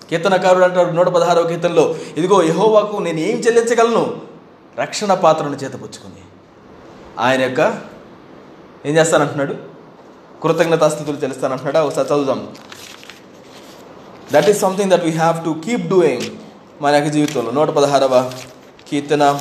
[0.09, 4.20] కీర్తనకారుడు అంటాడు నూట పదహారవ కీర్తనలో ఇదిగో యహోవాకు నేను ఏం చెల్లించగలను?
[4.79, 6.23] రక్షణ పాత్రను చేతపుచ్చుకుని.
[7.18, 7.61] ఆయన యొక్క
[8.87, 9.55] ఏం చేస్తానంటున్నాడు?
[10.42, 11.87] కృతజ్ఞతాస్థుతులు చెల్లిస్తానంటున్నాడు?
[11.87, 12.49] ఒకసారి చదువుదాం.
[14.33, 16.23] That is something that we have to keep doing
[16.83, 17.51] మన యొక్క జీవితంలో.
[17.51, 18.33] నూట పదహారవ
[18.88, 19.40] కీర్తన.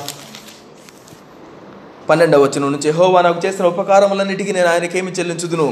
[2.10, 5.66] పన్నెండవ వచ్చిన నుంచి హోవా నాకు చేసిన ఉపకారములన్నిటికీ నేను ఆయనకేమి చెల్లించుదును?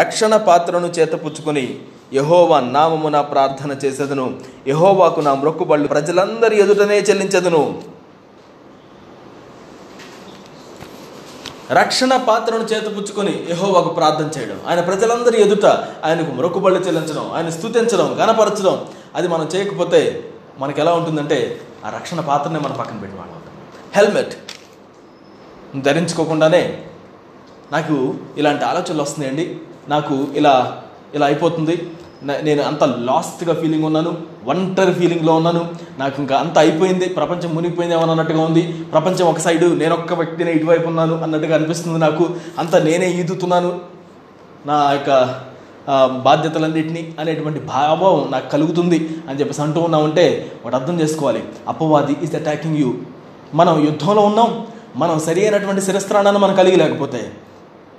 [0.00, 1.66] రక్షణ పాత్రను చేతపుచ్చుకొని
[2.18, 4.26] యహోవా నామమున ప్రార్థన చేసేదను.
[4.72, 7.62] యహోవాకు నా మొక్కుబళ్ళు ప్రజలందరి ఎదుటనే చెల్లించదును.
[11.78, 14.58] రక్షణ పాత్రను చేతపుచ్చుకొని యహోవాకు ప్రార్థన చేయడం.
[14.68, 15.66] ఆయన ప్రజలందరి ఎదుట
[16.06, 18.76] ఆయనకు మొక్కుబళ్ళు చెల్లించడం ఆయన స్తుతించడం గణపరచడం
[19.16, 20.00] అది మనం చేయకపోతే
[20.60, 21.38] మనకి ఎలా ఉంటుందంటే
[21.86, 23.42] ఆ రక్షణ పాత్రనే మనం పక్కన పెట్టి వాళ్ళం
[23.96, 24.34] హెల్మెట్.
[25.76, 26.78] ధరించుకోకుండానే
[27.72, 29.56] నాకు ఇలాంటి ఆలోచనలు వస్తున్నాయండి.
[29.88, 30.82] నాకు ఇలా
[31.14, 31.90] ఇలా అయిపోతుంది.
[32.42, 34.16] నేను అంత లాస్ట్గా ఫీలింగ్ ఉన్నాను.
[34.46, 35.70] ఒంటరి ఫీలింగ్లో ఉన్నాను.
[35.98, 37.08] నాకు ఇంకా అంత అయిపోయింది.
[37.08, 38.62] ప్రపంచం మునిగిపోయింది ఏమన్నా అన్నట్టుగా ఉంది.
[38.62, 42.30] ప్రపంచం ఒక సైడు నేను ఒక్క వ్యక్తినే ఇటువైపు ఉన్నాను అన్నట్టుగా అనిపిస్తుంది నాకు.
[42.58, 43.80] అంత నేనే ఈదుతున్నాను.
[44.66, 45.40] నా యొక్క
[46.16, 51.44] బాధ్యతలన్నింటినీ అనేటువంటి భావం నాకు కలుగుతుంది అని చెప్పేసి అంటూ ఉన్నామంటే వాటి అర్థం చేసుకోవాలి.
[51.68, 52.94] అపవాది ఈజ్ అటాకింగ్ యూ
[53.54, 54.66] మనం యుద్ధంలో ఉన్నాం.
[55.00, 57.20] మనం సరి అయినటువంటి శిరస్త్రాణాన్ని మనం కలిగి లేకపోతే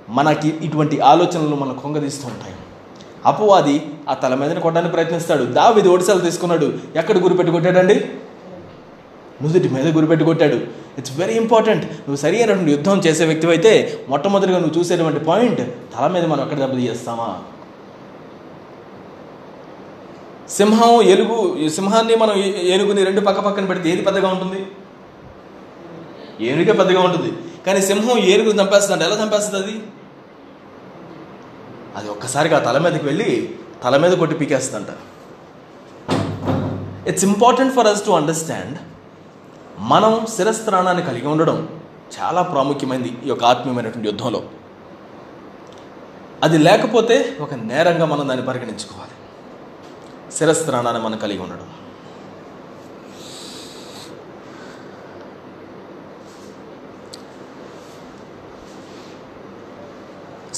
[0.08, 2.54] మనకి ఇటువంటి ఆలోచనలు మనం కొంగదీస్తూ ఉంటాయి.
[3.26, 3.76] అపవాది
[4.08, 5.44] ఆ తల మీదని కొట్టడానికి ప్రయత్నిస్తాడు.
[5.58, 6.68] దావిది ఓడిసలు తీసుకున్నాడు.
[6.96, 7.96] ఎక్కడ గురిపెట్టి కొట్టాడండి?
[9.42, 10.58] నుదుటి మీద గురిపెట్టి కొట్టాడు.
[10.98, 13.72] ఇట్స్ వెరీ ఇంపార్టెంట్ నువ్వు సరి అయినటువంటి యుద్ధం చేసే వ్యక్తి అయితే
[14.08, 15.62] మొట్టమొదటిగా నువ్వు చూసేటువంటి పాయింట్
[15.94, 17.30] తల మీద మనం ఎక్కడ దెబ్బ తీస్తామా?
[20.50, 22.34] సింహం ఎలుగు ఈ సింహాన్ని మనం
[22.74, 24.60] ఏనుగుని రెండు పక్క పక్కన పెడితే ఏది పెద్దగా ఉంటుంది?
[26.40, 27.38] ఏనుగే పెద్దగా ఉంటుంది.
[27.66, 29.04] కానీ సింహం ఏనుగు చంపేస్తుంది.
[29.04, 29.82] ఎలా చంపేస్తుంది అది?
[31.96, 34.86] అది ఒక్కసారిగా తల మీదకి వెళ్ళి తల మీద కొట్టి పీకేస్తుందంట.
[37.08, 38.78] It's important for us to understand
[39.78, 41.68] మనం శిరస్త్రాణాన్ని కలిగి ఉండడం
[42.20, 44.42] చాలా ప్రాముఖ్యమైనది ఈ యొక్క ఆత్మీయమైనటువంటి యుద్ధంలో.
[46.42, 49.12] అది లేకపోతే ఒక నేరంగా మనం దాన్ని పరిగణించుకోవాలి.
[50.32, 51.66] శిరస్త్రాణాన్ని మనం కలిగి ఉండడం.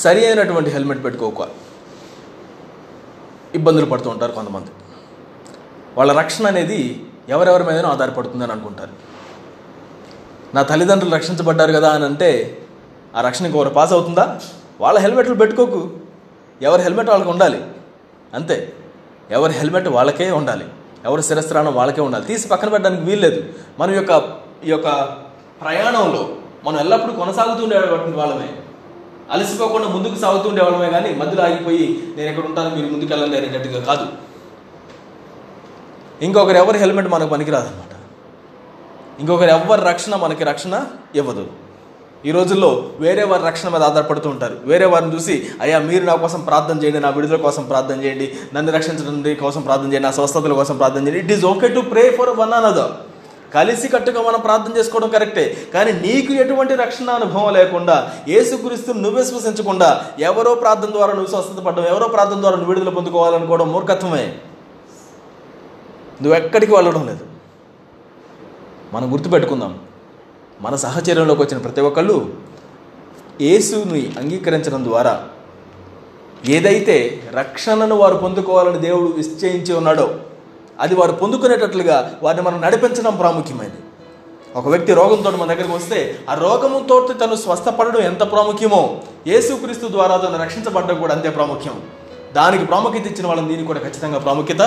[0.03, 1.49] సరి అయినటువంటి హెల్మెట్ పెట్టుకోక
[3.55, 4.71] ఇబ్బందులు పడుతూ ఉంటారు కొంతమంది.
[5.97, 8.91] వాళ్ళ రక్షణ అనేది ఎవరెవరి మీదనో ఆధారపడుతుందని అనుకుంటారు.
[10.55, 12.63] నా తల్లిదండ్రులు రక్షించబడ్డారు కదా అని అంటే
[13.17, 14.41] ఆ రక్షణ ఇంకొకరు పాస్ అవుతుందా?
[14.81, 15.91] వాళ్ళ హెల్మెట్లు పెట్టుకోకు.
[16.63, 17.65] ఎవరి హెల్మెట్ వాళ్ళకి ఉండాలి.
[18.35, 18.73] అంతే.
[19.31, 20.69] ఎవరి హెల్మెట్ వాళ్ళకే ఉండాలి.
[21.05, 22.25] ఎవరి శిరస్త్రాణం వాళ్ళకే ఉండాలి.
[22.25, 23.45] తీసి పక్కన పెట్టడానికి వీల్లేదు
[23.79, 25.03] మన యొక్క ఈ యొక్క
[25.61, 28.62] ప్రయాణంలో మనం ఎల్లప్పుడూ కొనసాగుతూ ఉండేటువంటి వాళ్ళమే.
[29.31, 32.71] అలసిపోకుండా ముందుకు సాగుతూ ఉండేవాళ్ళమే కానీ మధ్యలో ఆగిపోయి నేను ఎక్కడ ఉంటాను?
[32.77, 34.07] మీరు ముందుకు వెళ్ళండి అనేటట్టుగా కాదు.
[36.23, 37.93] ఇంకొకరు ఎవరి హెల్మెట్ మనకు పనికిరాదనమాట
[39.21, 40.75] ఇంకొకరు ఎవరి రక్షణ మనకి రక్షణ
[41.15, 41.47] ఇవ్వదు.
[42.25, 44.57] ఈ రోజుల్లో వేరే వారి రక్షణ మీద ఆధారపడుతూ ఉంటారు.
[44.65, 48.73] వేరే వారిని చూసి అయ్యా మీరు నా కోసం ప్రార్థన చేయండి నా విడుదల కోసం ప్రార్థన చేయండి నన్ను
[48.73, 51.21] రక్షించడం కోసం ప్రార్థన చేయండి నా స్వస్థతల కోసం ప్రార్థన చేయండి.
[51.21, 53.12] It is okay to pray for one another
[53.55, 55.57] కలిసి కట్టుగా మనం ప్రార్థన చేసుకోవడం కరెక్టే.
[55.75, 61.87] కానీ నీకు ఎటువంటి రక్షణ అనుభవం లేకుండా ఏసుక్రీస్తుని నువ్వు విశ్వసించకుండా ఎవరో ప్రార్థన ద్వారా నువ్వు స్వస్థత పడడం
[61.87, 64.27] ఎవరో ప్రార్థన ద్వారా నువ్వు విడుదల పొందుకోవాలనుకోవడం మూర్ఖత్వమే.
[66.23, 67.27] నువ్వు ఎక్కడికి వెళ్ళడం లేదు.
[68.93, 69.79] మనం గుర్తుపెట్టుకుందాం.
[70.61, 72.35] మన సహచర్యంలోకి వచ్చిన ప్రతి ఒక్కళ్ళు
[73.41, 75.25] యేసుని అంగీకరించడం ద్వారా
[76.47, 80.21] ఏదైతే రక్షణను వారు పొందుకోవాలని దేవుడు నిశ్చయించి ఉన్నాడో
[80.85, 83.81] అది వారు పొందుకునేటట్లుగా వారిని మనం నడిపించడం ప్రాముఖ్యమైనది.
[84.59, 85.99] ఒక వ్యక్తి రోగంతో మన దగ్గరికి వస్తే
[86.31, 88.81] ఆ రోగముతో తను స్వస్థపడడం ఎంత ప్రాముఖ్యమో
[89.33, 91.77] యేసుక్రీస్తు ద్వారా తను రక్షించబడడం కూడా అంతే ప్రాముఖ్యం.
[92.39, 94.63] దానికి ప్రాముఖ్యత ఇచ్చిన వాళ్ళని దీనికి కూడా ఖచ్చితంగా ప్రాముఖ్యత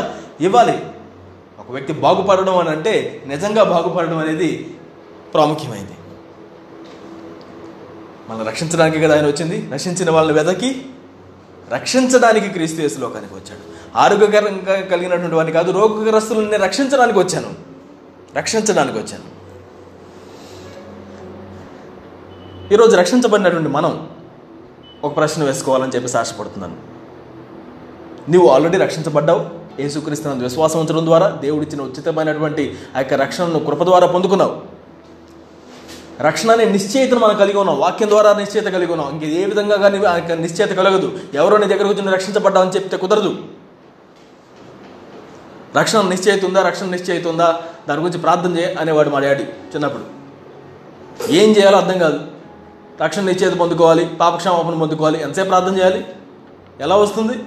[0.47, 0.77] ఇవ్వాలి.
[1.61, 2.93] ఒక వ్యక్తి బాగుపడడం అని అంటే
[3.33, 4.49] నిజంగా బాగుపడడం అనేది
[5.33, 5.95] ప్రాముఖ్యమైంది
[8.29, 9.57] మనం రక్షించడానికి కదా ఆయన వచ్చింది?
[9.73, 10.69] రక్షించిన వాళ్ళని వెదకి
[11.73, 13.64] రక్షించడానికి క్రీస్తు యేసు లోకానికి వచ్చాడు.
[13.95, 17.53] ఆరోగ్యకరంగా కలిగినటువంటి వారిని కాదు రోగగ్రస్తులని రక్షించడానికి వచ్చాను.
[18.37, 19.35] రక్షించడానికి వచ్చాను.
[22.73, 24.09] ఈరోజు రక్షించబడినటువంటి మనం
[25.03, 26.75] ఒక ప్రశ్న వేసుకోవాలని చెప్పేసి ఆశపడుతున్నాను.
[28.31, 29.45] నీవు ఆల్రెడీ రక్షించబడ్డావు.
[29.81, 34.61] యేసుక్రీస్తునందు విశ్వాసం ఉంచడం ద్వారా దేవుడిచ్చిన ఉచితమైనటువంటి ఆ యొక్క రక్షణను కృప ద్వారా పొందుకున్నావు.
[36.21, 37.79] రక్షణ అనే నిశ్చయితను మనం కలిగి ఉన్నాం.
[37.79, 39.11] వాక్యం ద్వారా నిశ్చయిత కలిగి ఉన్నాం.
[39.11, 41.19] ఇంక ఏ విధంగా కానీ ఆ యొక్క నిశ్చయిత కలగదు.
[41.33, 43.35] ఎవరో నీ దగ్గరకు వచ్చి నువ్వు చెప్తే కుదరదు.
[45.77, 50.03] రక్షణ నిశ్చయిత ఉందా రక్షణ నిశ్చయిత ఉందా దాని గురించి ప్రార్థన చేయ అనేవాడు మా డాడీ చిన్నప్పుడు.
[51.31, 52.19] ఏం చేయాలో అర్థం కాదు.
[53.01, 55.21] రక్షణ నిశ్చయిత పొందుకోవాలి పాపక్షమాపణ పొందుకోవాలి.
[55.21, 56.05] ఎంతసేపు ప్రార్థన చేయాలి?
[56.79, 57.43] ఎలా వస్తుంది?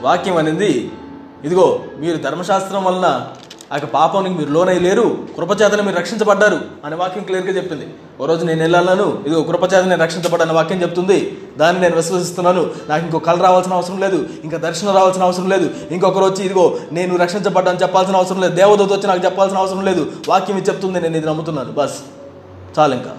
[0.00, 0.92] వాక్యం అనేది
[1.44, 3.28] ఇదిగో మీరు ధర్మశాస్త్రం వలన
[3.72, 5.18] ఆ యొక్క పాపానికి మీరు లోనై లేరు.
[5.36, 7.94] కృపచేతన మీరు రక్షించబడ్డారు అనే వాక్యం క్లియర్గా చెప్పింది.
[8.20, 11.38] ఓ రోజు నేను వెళ్ళాలను ఇదిగో కృపచేత నేను రక్షించబడ్డాను వాక్యం చెప్తుంది.
[11.58, 12.70] దాన్ని నేను విశ్వసిస్తున్నాను.
[12.88, 14.28] నాకు ఇంకో కళ రావాల్సిన అవసరం లేదు.
[14.44, 15.70] ఇంకా దర్శనం రావాల్సిన అవసరం లేదు.
[15.90, 18.54] ఇంకొకరు వచ్చి ఇదిగో నేను రక్షించబడ్డాను చెప్పాల్సిన అవసరం లేదు.
[18.54, 20.12] దేవదూత వచ్చి నాకు చెప్పాల్సిన అవసరం లేదు.
[20.28, 21.00] వాక్యం ఇది చెప్తుంది.
[21.00, 21.72] నేను ఇది నమ్ముతున్నాను.
[21.72, 21.98] బస్.
[22.78, 23.16] చాలు ఇంకా.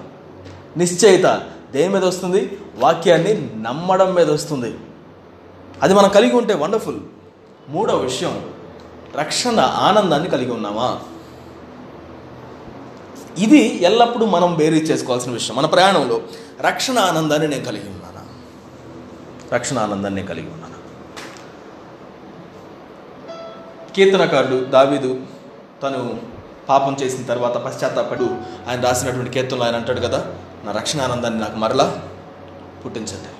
[0.78, 1.42] నిశ్చయిత
[1.74, 2.58] దేని మీద వస్తుంది?
[2.78, 4.76] వాక్యాన్ని నమ్మడం మీద వస్తుంది.
[5.84, 6.98] అది మనం కలిగి ఉంటే వండర్ఫుల్.
[7.70, 8.55] మూడో విషయం.
[9.16, 11.00] రక్షణ ఆనందాన్ని కలిగి ఉన్నామా?
[13.38, 15.56] ఇది ఎల్లప్పుడూ మనం బేరీ చేసుకోవాల్సిన విషయం.
[15.56, 16.22] మన ప్రయాణంలో
[16.62, 18.26] రక్షణ ఆనందాన్ని నేను కలిగి ఉన్నానా?
[19.54, 20.76] రక్షణ ఆనందాన్ని నేను కలిగి ఉన్నానా?
[23.96, 25.22] కీర్తనకారుడు దావీదు
[25.84, 26.20] తను
[26.70, 28.38] పాపం చేసిన తర్వాత పశ్చాత్తాపడు
[28.70, 32.02] ఆయన రాసినటువంటి కీర్తనలు ఆయన అంటాడు కదా నా రక్షణ ఆనందాన్ని నాకు మరలా
[32.86, 33.32] పుట్టించండి.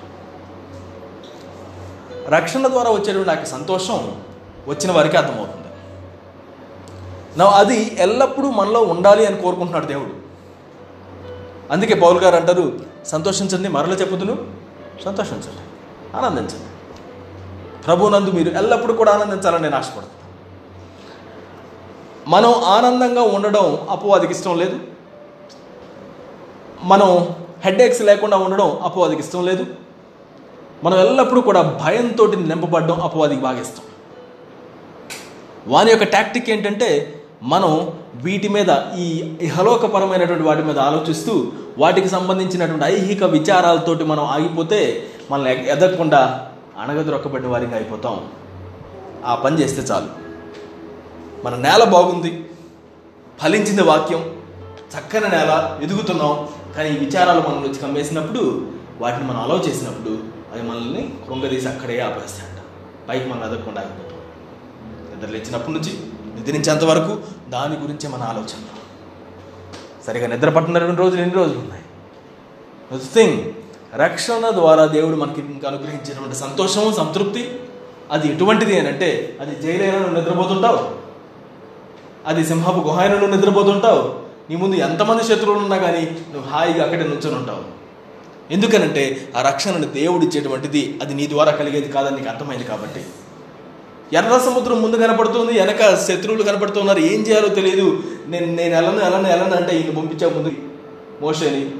[2.30, 4.22] రక్షణ ద్వారా వచ్చేటువంటి నాకు సంతోషం
[4.68, 5.65] వచ్చిన వారికి అర్థమవుతుంది.
[7.36, 10.26] నా అది ఎల్లప్పుడూ మనలో ఉండాలి అని కోరుకుంటున్నాడు దేవుడు.
[11.72, 14.46] అందుకే పౌల్ గారు అంటారు సంతోషించండి మరల చెప్పుతును
[15.04, 16.64] సంతోషించండి ఆనందించండి.
[17.86, 20.16] ప్రభునందు మీరు ఎల్లప్పుడూ కూడా ఆనందించాలని నేను ఆశపడుతున్నాను.
[22.30, 24.78] మనం ఆనందంగా ఉండడం అపవాదికి ఇష్టం లేదు.
[26.82, 27.28] మనం
[27.64, 29.66] హెడ్ఏక్స్ లేకుండా ఉండడం అపవాదికి ఇష్టం లేదు.
[30.84, 33.82] మనం ఎల్లప్పుడూ కూడా భయంతో నింపబడడం అపవాదికి బాగా ఇష్టం.
[35.68, 38.66] వాని యొక్క టాక్టిక్ ఏంటంటే మనం వీటి మీద
[38.98, 47.46] ఈ ఇహలోకపరమైనటువంటి వాటి మీద ఆలోచిస్తూ వాటికి సంబంధించినటువంటి ఐహిక విచారాలతోటి మనం ఆగిపోతే మనల్ని ఎదగకుండా ఎదగకుండా అణగదొరక్కబడిన
[47.46, 48.28] వారికి అయిపోతాం.
[49.24, 50.06] ఆ పని చేస్తే చాలు.
[51.44, 52.46] మన నేల బాగుంది.
[53.42, 54.36] ఫలించింది వాక్యం.
[54.98, 56.48] చక్కని నేల ఎదుగుతున్నాం.
[56.76, 58.68] కానీ ఈ విచారాలు మనం వచ్చి కమ్మేసినప్పుడు
[59.00, 62.58] వాటిని మనం అలవ్ చేసినప్పుడు మనల్ని కృంగదీసి అక్కడే ఆపేస్తాయంట.
[63.08, 64.18] పైకి మనం ఎదగకుండా ఆగిపోతాం.
[65.14, 67.18] నిద్ర లేచినప్పటి నుంచి నిద్రించేంత వరకు
[67.48, 68.62] దాని గురించే మన ఆలోచన.
[70.06, 71.82] సరిగా నిద్ర పట్టినటువంటి రోజులు ఎన్ని రోజులు ఉన్నాయి?
[73.14, 73.52] థింగ్
[73.94, 77.60] రక్షణ ద్వారా దేవుడు మనకి ఇంకా అనుగ్రహించినటువంటి సంతోషము సంతృప్తి
[78.10, 81.06] అది ఎటువంటిది అని అంటే అది జైలైనా నువ్వు నిద్రపోతుంటావు.
[82.26, 84.02] అది సింహపు గుహాయిన నువ్వు నిద్రపోతుంటావు.
[84.50, 87.76] నీ ముందు ఎంతమంది శత్రువులు ఉన్నా కానీ నువ్వు హాయిగా అక్కడే నుంచొని ఉంటావు.
[88.52, 93.04] ఎందుకనంటే ఆ రక్షణను దేవుడు ఇచ్చేటువంటిది అది నీ ద్వారా కలిగేది కాదని నీకు అర్థమైంది కాబట్టి.
[94.12, 96.98] ఎర్ర సముద్రం ముందు కనపడుతుంది వెనక శత్రువులు కనపడుతున్నారు.
[96.98, 100.52] ఏం చేయాలో తెలియదు నేను నేను ఎలను ఎలను ఎలను అంటే ఈయన పంపించా ముందు
[101.20, 101.70] మోషని.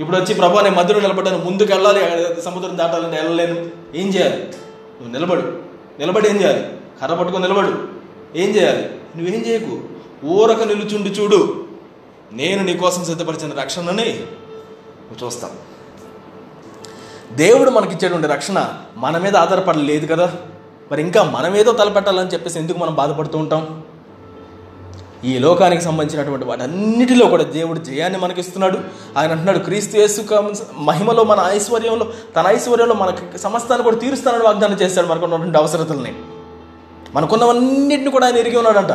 [0.00, 1.38] ఇప్పుడు వచ్చి ప్రభా నేను మధ్యలో నిలబడ్డాను.
[1.38, 2.00] ముందుకు వెళ్ళాలి
[2.42, 3.70] సముద్రం దాటాలంటే వెళ్ళలేను.
[3.94, 4.36] ఏం చేయాలి?
[4.36, 5.52] నువ్వు నిలబడు.
[5.98, 6.66] నిలబడి ఏం చేయాలి?
[7.02, 7.88] కర్ర పట్టుకొని నిలబడు.
[8.36, 8.90] ఏం చేయాలి?
[9.16, 9.80] నువ్వేం చేయకు.
[10.26, 11.64] ఊరక నిలుచుండి చూడు.
[12.32, 14.22] నేను నీ కోసం సిద్ధపరిచిన రక్షణని
[15.24, 15.50] చూస్తాం
[17.32, 20.36] దేవుడు మనకిచ్చేటువంటి రక్షణ మన మీద ఆధారపడలేదు కదా?
[20.90, 23.82] మరి ఇంకా మనమేదో తలపెట్టాలని చెప్పేసి ఎందుకు మనం బాధపడుతూ ఉంటాం?
[25.24, 28.78] ఈ లోకానికి సంబంధించినటువంటి వాటన్నిటిలో కూడా దేవుడు జయాన్ని మనకిస్తున్నాడు.
[29.18, 30.22] ఆయన అంటున్నాడు క్రీస్తు యేసు
[30.76, 36.14] మహిమలో మన ఐశ్వర్యంలో తన ఐశ్వర్యంలో మనకి సమస్తాన్ని కూడా తీరుస్తానని వాగ్దానం చేస్తాడు మనకు ఉన్నటువంటి అవసరతల్ని.
[37.14, 38.90] మనకున్నవన్నిటిని కూడా ఆయన ఎరిగి ఉన్నాడంట.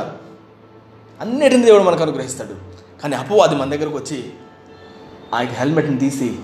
[1.21, 2.55] అన్నిటిని దేవుడు మనకు అనుగ్రహిస్తాడు.
[3.01, 4.29] కానీ అపవాది మన దగ్గరకు వచ్చి
[5.33, 6.35] ఆ హెల్మెట్ని తీసి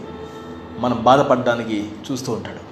[0.79, 2.62] మనం బాధపడడానికి చూస్తూ ఉంటాడు.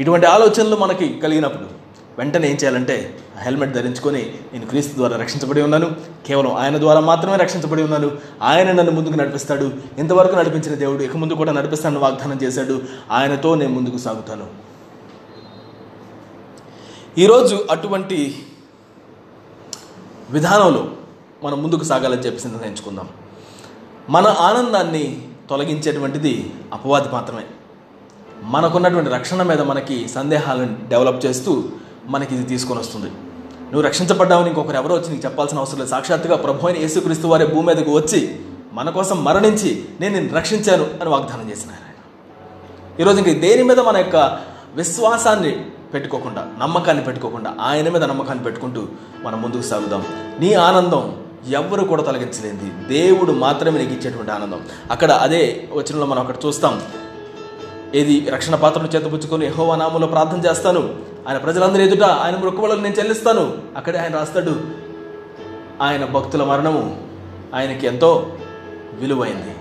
[0.00, 1.82] ఇటువంటి ఆలోచనలు మనకి కలిగినప్పుడు
[2.18, 5.96] వెంటనే ఏం చేయాలంటే ఆ హెల్మెట్ ధరించుకొని నేను క్రీస్తు ద్వారా రక్షించబడి ఉన్నాను.
[6.26, 8.10] కేవలం ఆయన ద్వారా మాత్రమే రక్షించబడి ఉన్నాను.
[8.42, 9.72] ఆయన నన్ను ముందుకు నడిపిస్తాడు.
[9.98, 12.82] ఇంతవరకు నడిపించిన దేవుడు ఇక ముందు కూడా నడిపిస్తానని వాగ్దానం చేశాడు.
[13.10, 14.46] ఆయనతో నేను ముందుకు సాగుతాను.
[17.18, 18.46] ఈరోజు అటువంటి
[20.30, 20.90] విధానంలో
[21.44, 23.08] మనం ముందుకు సాగాలని చెప్పేసి నిర్ణయించుకుందాం.
[24.10, 27.42] మన ఆనందాన్ని తొలగించేటువంటిది అపవాది మాత్రమే.
[28.42, 31.64] మనకున్నటువంటి రక్షణ మీద మనకి సందేహాలను డెవలప్ చేస్తూ
[32.06, 33.06] మనకి ఇది తీసుకొని వస్తుంది.
[33.72, 35.90] నువ్వు రక్షించబడ్డావని ఇంకొకరు ఎవరో వచ్చి నీకు చెప్పాల్సిన అవసరం లేదు.
[35.90, 38.40] సాక్షాత్తుగా ప్రభు అయిన యేసుక్రీస్తు వారి భూమి మీదకు వచ్చి
[38.72, 41.88] మన కోసం మరణించి నేను నిన్ను రక్షించాను అని వాగ్దానం చేసిన ఆయన.
[43.00, 44.38] ఈరోజు ఇంక దేని మీద మన యొక్క
[44.74, 48.86] విశ్వాసాన్ని పెట్టుకోకుండా నమ్మకాన్ని పెట్టుకోకుండా ఆయన మీద నమ్మకాన్ని పెట్టుకుంటూ
[49.22, 50.06] మనం ముందుకు సాగుదాం.
[50.40, 51.16] నీ ఆనందం
[51.48, 54.60] ఎవ్వరు కూడా తొలగించలేంది దేవుడు మాత్రమే నీకు ఇచ్చేటువంటి ఆనందం.
[54.90, 56.82] అక్కడ అదే వచనంలో మనం అక్కడ చూస్తాం.
[57.94, 58.30] ఏది?
[58.30, 60.94] రక్షణ పాత్రను చేతపుచ్చుకొని యెహోవా నామంలో ప్రార్థన చేస్తాను.
[61.28, 63.58] ఆయన ప్రజలందరి ఎదుట ఆయన మృక్కుబడులు నేను చెల్లిస్తాను.
[63.76, 64.60] అక్కడే ఆయన రాస్తాడు.
[65.82, 67.00] ఆయన భక్తుల మరణము
[67.54, 68.36] ఆయనకి ఎంతో
[68.94, 69.54] విలువైంది.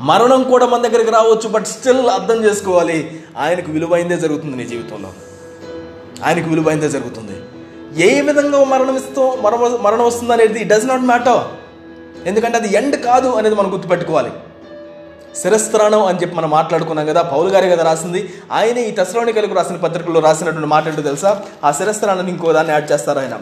[0.00, 5.12] మరణం కూడా మన దగ్గరికి రావచ్చు బట్ స్టిల్ అర్థం చేసుకోవాలి ఆయనకు విలువైందే జరుగుతుంది నీ జీవితంలో.
[6.24, 7.36] ఆయనకు విలువైందే జరుగుతుంది.
[8.02, 11.40] ఏ విధంగా మరణం ఇస్తాం మరణ మరణం వస్తుంది అనేది డస్ నాట్ మ్యాటర్
[12.26, 14.30] ఎందుకంటే అది ఎండ్ కాదు అనేది మనం గుర్తుపెట్టుకోవాలి.
[15.42, 18.34] శిరస్త్రాణం అని చెప్పి మనం మాట్లాడుకున్నాం కదా పౌలు గారే కదా రాసింది.
[18.52, 21.42] ఆయన ఈ తెసలోనికలకు రాసిన పత్రికల్లో రాసినటువంటి మాట ఏంటో తెలుసా?
[21.64, 23.38] ఆ శిరస్త్రాణాన్ని ఇంకో దాన్ని యాడ్ చేస్తారు ఆయన?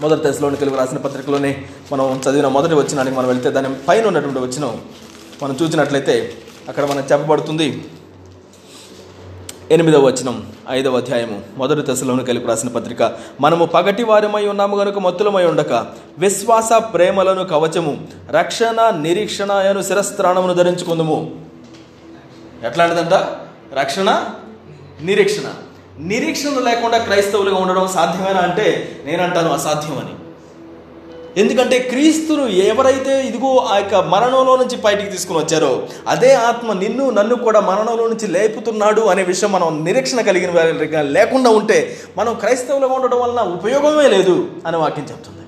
[0.00, 0.22] మొదటి
[0.56, 4.64] తెలుగు రాసిన పత్రికలోనే మనం చదివిన మొదటి వచ్చినానికి మనం వెళ్తే దాని పైన ఉన్నటువంటి వచ్చిన
[5.42, 6.32] మనం చూసినట్లయితే
[6.68, 7.84] అక్కడ మనం చెప్పబడుతుంది.
[9.70, 11.42] ఎనిమిదవ వచనం ఐదవ అధ్యాయము.
[11.56, 15.86] మొదటి దశలోను కలిపి రాసిన పత్రిక మనము పగటి వారమై ఉన్నాము గనుక మత్తులమై ఉండక
[16.18, 21.40] విశ్వాస ప్రేమలను కవచము రక్షణ నిరీక్షణ అను శిరస్త్రాణమును ధరించుకుందుము.
[22.64, 23.14] ఎట్లాంటిదంట?
[23.78, 24.24] రక్షణ
[25.02, 25.52] నిరీక్షణ.
[25.98, 30.27] నిరీక్షణ లేకుండా క్రైస్తవులుగా ఉండడం సాధ్యమేనా అంటే నేనంటాను అసాధ్యమని.
[31.38, 37.34] ఎందుకంటే క్రీస్తును ఎవరైతే ఇదిగో ఆ యొక్క మరణంలో నుంచి బయటికి తీసుకుని వచ్చారో అదే ఆత్మ నిన్ను నన్ను
[37.34, 43.20] కూడా మరణంలో నుంచి లేపుతున్నాడు అనే విషయం మనం నిరీక్షణ కలిగిన వారిగా లేకుండా ఉంటే మనం క్రైస్తవులుగా ఉండడం
[43.20, 45.44] వలన ఉపయోగమే లేదు అని వాక్యం చెప్తుంది.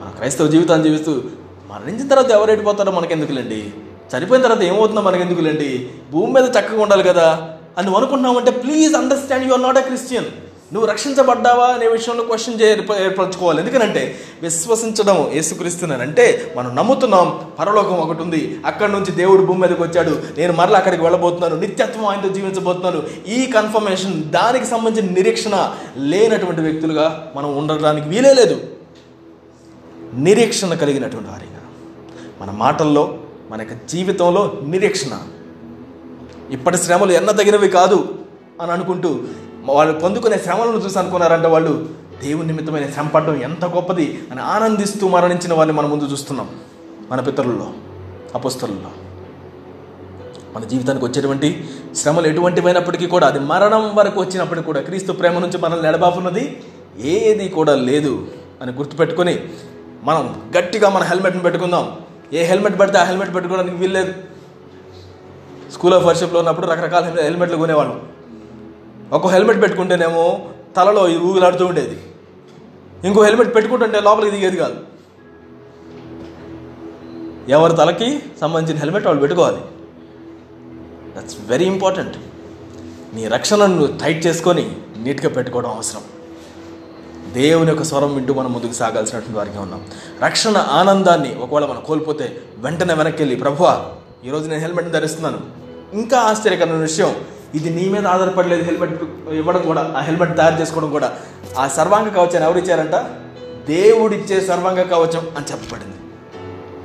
[0.00, 1.22] మన క్రైస్తవ జీవితాన్ని జీవిస్తూ
[1.70, 3.72] మరణించిన తర్వాత ఎవరైపోతారో మనకెందుకులేండి?
[4.12, 5.90] చనిపోయిన తర్వాత ఏమవుతుందో మనకెందుకులేండి?
[6.12, 10.26] భూమి మీద చక్కగా ఉండాలి కదా అని అనుకుంటున్నామంటే please understand you're not a Christian
[10.72, 13.58] నువ్వు రక్షించబడ్డావా అనే విషయంలో క్వశ్చన్ ఏర్పరచుకోవాలి.
[13.58, 18.60] ఎందుకంటే విశ్వసించడం ఏసుక్రీస్తున్నాను అంటే మనం నమ్ముతున్నాం పరలోకం ఒకటి ఉంది.
[18.66, 20.22] అక్కడి నుంచి దేవుడు భూమి మీదకి వచ్చాడు.
[20.38, 21.56] నేను మరలా అక్కడికి వెళ్ళబోతున్నాను.
[21.56, 23.02] నిత్యత్వం ఆయనతో జీవించబోతున్నాను.
[23.28, 28.60] ఈ కన్ఫర్మేషన్ దానికి సంబంధించిన నిరీక్షణ లేనటువంటి వ్యక్తులుగా మనం ఉండడానికి వీలే లేదు.
[30.14, 31.60] నిరీక్షణ కలిగినటువంటి వారిగా.
[32.40, 33.18] మన మాటల్లో
[33.50, 35.18] మన యొక్క జీవితంలో నిరీక్షణ.
[36.50, 38.14] ఇప్పటి శ్రమలు ఎన్న తగినవి కాదు
[38.62, 39.20] అని అనుకుంటూ
[39.64, 41.88] వాళ్ళు పొందుకునే శ్రమలను చూసి అనుకున్నారంటే వాళ్ళు
[42.22, 46.48] దేవుని నిమిత్తమైన శ్రమ పడడం ఎంత గొప్పది అని ఆనందిస్తూ మరణించిన వారిని మన ముందు చూస్తున్నాం.
[47.10, 47.70] మన పితరుల్లో
[48.34, 48.90] అపుస్తలలో
[50.56, 55.88] మన జీవితానికి వచ్చేటువంటి శ్రమలు ఎటువంటివైనప్పటికీ కూడా అది మరణం వరకు వచ్చినప్పటికీ కూడా క్రీస్తు ప్రేమ నుంచి మనల్ని
[55.88, 56.62] ఎడబాపున్నది
[56.98, 58.28] ఏది కూడా లేదు
[58.62, 59.34] అని గుర్తుపెట్టుకొని
[60.04, 61.96] మనం గట్టిగా మన హెల్మెట్ని పెట్టుకుందాం.
[62.32, 64.12] ఏ హెల్మెట్ పెడితే ఆ హెల్మెట్ పెట్టుకోవడానికి వీల్లేదు.
[65.72, 68.00] స్కూల్ ఆఫ్ వర్షిప్లో ఉన్నప్పుడు రకరకాల హెల్మెట్లు కొనేవాళ్ళం.
[69.12, 71.96] ఒక హెల్మెట్ పెట్టుకుంటేనేమో తలలో ఇది ఊగిలాడుతూ ఉండేది.
[73.04, 74.76] ఇంకో హెల్మెట్ పెట్టుకుంటుంటే లోపలికి దిగేది కాదు.
[77.48, 79.60] ఎవరి తలకి సంబంధించిన హెల్మెట్ వాళ్ళు పెట్టుకోవాలి.
[81.16, 82.16] దట్స్ వెరీ ఇంపార్టెంట్
[83.14, 86.02] నీ రక్షణను నువ్వు టైట్ చేసుకొని నీట్గా పెట్టుకోవడం అవసరం.
[87.32, 89.82] దేవుని యొక్క స్వరం వింటూ మనం ముందుకు సాగాల్సినటువంటి వారిగా ఉన్నాం.
[90.22, 93.86] రక్షణ ఆనందాన్ని ఒకవేళ మనం కోల్పోతే వెంటనే వెనక్కి వెళ్ళి ప్రభువా
[94.24, 95.40] ఈరోజు నేను హెల్మెట్ ధరిస్తున్నాను.
[95.92, 97.14] ఇంకా ఆశ్చర్యకరమైన విషయం
[97.54, 101.12] ఇది నీ మీద ఆధారపడలేదు హెల్మెట్ ఇవ్వడం కూడా ఆ హెల్మెట్ తయారు చేసుకోవడం కూడా.
[101.58, 102.94] ఆ సర్వాంగ కవచాన్ని ఎవరు ఇచ్చారంట?
[103.68, 105.96] దేవుడిచ్చే సర్వాంగ కవచం అని చెప్పబడింది.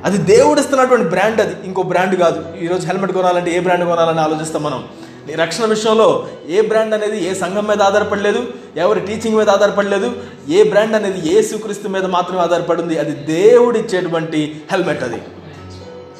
[0.05, 2.45] అది దేవుడు ఇస్తున్నటువంటి బ్రాండ్ అది ఇంకో బ్రాండ్ కాదు.
[2.61, 4.85] ఈరోజు హెల్మెట్ కొనాలంటే ఏ బ్రాండ్ కొనాలని ఆలోచిస్తాం మనం?
[5.27, 8.47] నీ రక్షణ విషయంలో ఏ బ్రాండ్ అనేది ఏ సంఘం మీద ఆధారపడలేదు
[8.77, 10.13] ఎవరి టీచింగ్ మీద ఆధారపడలేదు
[10.49, 15.21] ఏ బ్రాండ్ అనేది ఏ సుక్రీస్తు మీద మాత్రమే ఆధారపడింది అది దేవుడిచ్చేటువంటి హెల్మెట్ అది.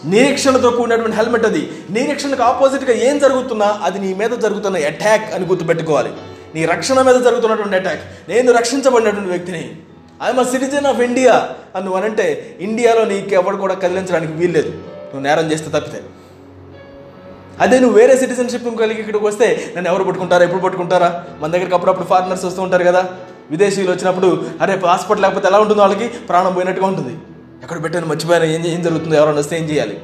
[0.05, 1.71] నిరీక్షణతో కూడినటువంటి హెల్మెట్ అది.
[1.89, 6.11] నిరీక్షణకు ఆపోజిట్గా ఏం జరుగుతున్నా అది నీ మీద జరుగుతున్న అటాక్ అని గుర్తుపెట్టుకోవాలి.
[6.55, 9.75] నీ రక్షణ మీద జరుగుతున్నటువంటి అటాక్ నేను రక్షించబడినటువంటి వ్యక్తిని.
[10.23, 14.69] I'm a citizen of India అని నువ్వు అంటే ఇండియాలో నీకు ఎవరు కూడా కదిలించడానికి వీల్లేదు.
[14.69, 16.03] నువ్వు నేరం చేస్తే తప్పితే.
[17.59, 20.43] అదే నువ్వు వేరే సిటిజన్షిప్ కలిగి ఇక్కడికి వస్తే నన్ను ఎవరు పట్టుకుంటారా?
[20.43, 21.23] ఎప్పుడు పట్టుకుంటారా?
[21.39, 23.09] మన దగ్గరికి అప్పుడప్పుడు ఫారినర్స్ వస్తూ ఉంటారు కదా.
[23.51, 26.07] విదేశీయులు వచ్చినప్పుడు అరే పాస్పోర్ట్ లేకపోతే ఎలా ఉంటుందో వాళ్ళకి?
[26.07, 27.17] ప్రాణం పోయినట్టుగా ఉంటుంది.
[27.65, 29.95] ఎక్కడ పెట్టాను మర్చిపోయాను ఏం ఏం జరుగుతుందో ఎవరైనా వస్తే ఏం చేయాలి?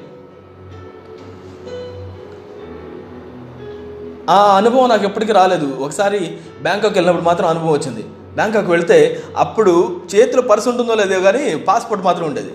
[4.30, 5.68] ఆ అనుభవం నాకు ఎప్పటికీ రాలేదు.
[5.86, 6.20] ఒకసారి
[6.62, 8.04] బ్యాంకాక్ వెళ్ళినప్పుడు మాత్రం అనుభవం వచ్చింది.
[8.36, 8.98] బ్యాంకాక్ వెళ్తే
[9.38, 9.74] అప్పుడు
[10.12, 12.52] చేతిలో పర్సు ఉంటుందో లేదో కానీ పాస్పోర్ట్ మాత్రం ఉండేది.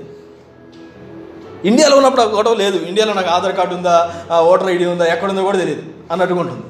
[1.68, 2.78] ఇండియాలో ఉన్నప్పుడు గొడవ లేదు.
[2.90, 3.96] ఇండియాలో నాకు ఆధార్ కార్డు ఉందా?
[4.50, 5.06] ఓటర్ ఐడి ఉందా?
[5.14, 5.82] ఎక్కడ ఉందో కూడా తెలియదు.
[6.12, 6.64] అన్నట్టుగా ఉంటుంది.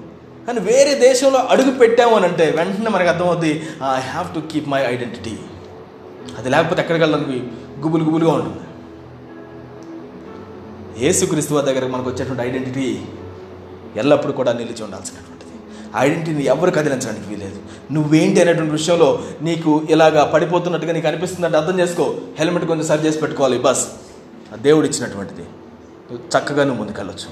[0.47, 3.53] కానీ వేరే దేశంలో అడుగు పెట్టాము అని అంటే వెంటనే మనకు అర్థమవుతుంది
[3.97, 5.35] I have to keep my identity
[6.39, 7.39] అది లేకపోతే ఎక్కడికి వెళ్ళడానికి
[7.81, 8.63] గుబులు గుబులుగా ఉంటుంది.
[11.05, 13.03] యేసుక్రీస్తు వారి దగ్గర మనకు వచ్చేటువంటి ఐడెంటిటీ
[13.97, 15.55] ఎల్లప్పుడూ కూడా నిలిచి ఉండాల్సినటువంటిది.
[15.97, 17.59] ఐడెంటిటీని ఎవరు కదిలించడానికి వీలేదు
[17.93, 22.15] నువ్వేంటి అనేటువంటి విషయంలో నీకు ఇలాగా పడిపోతున్నట్టుగా నీకు అనిపిస్తుందంటే అర్థం చేసుకో.
[22.39, 23.87] హెల్మెట్ కొంచెం సరి చేసి పెట్టుకోవాలి బస్.
[24.63, 25.45] దేవుడు ఇచ్చినటువంటిది
[26.15, 27.29] చక్కగా నువ్వు ముందుకెళ్ళొచ్చు.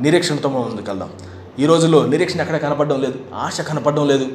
[0.00, 1.10] నిరీక్షణతో మనం ముందుకెళ్దాం.
[1.58, 3.18] ఈ రోజుల్లో నిరీక్షణ ఎక్కడ కనపడడం లేదు?
[3.34, 4.26] ఆశ కనపడడం లేదు.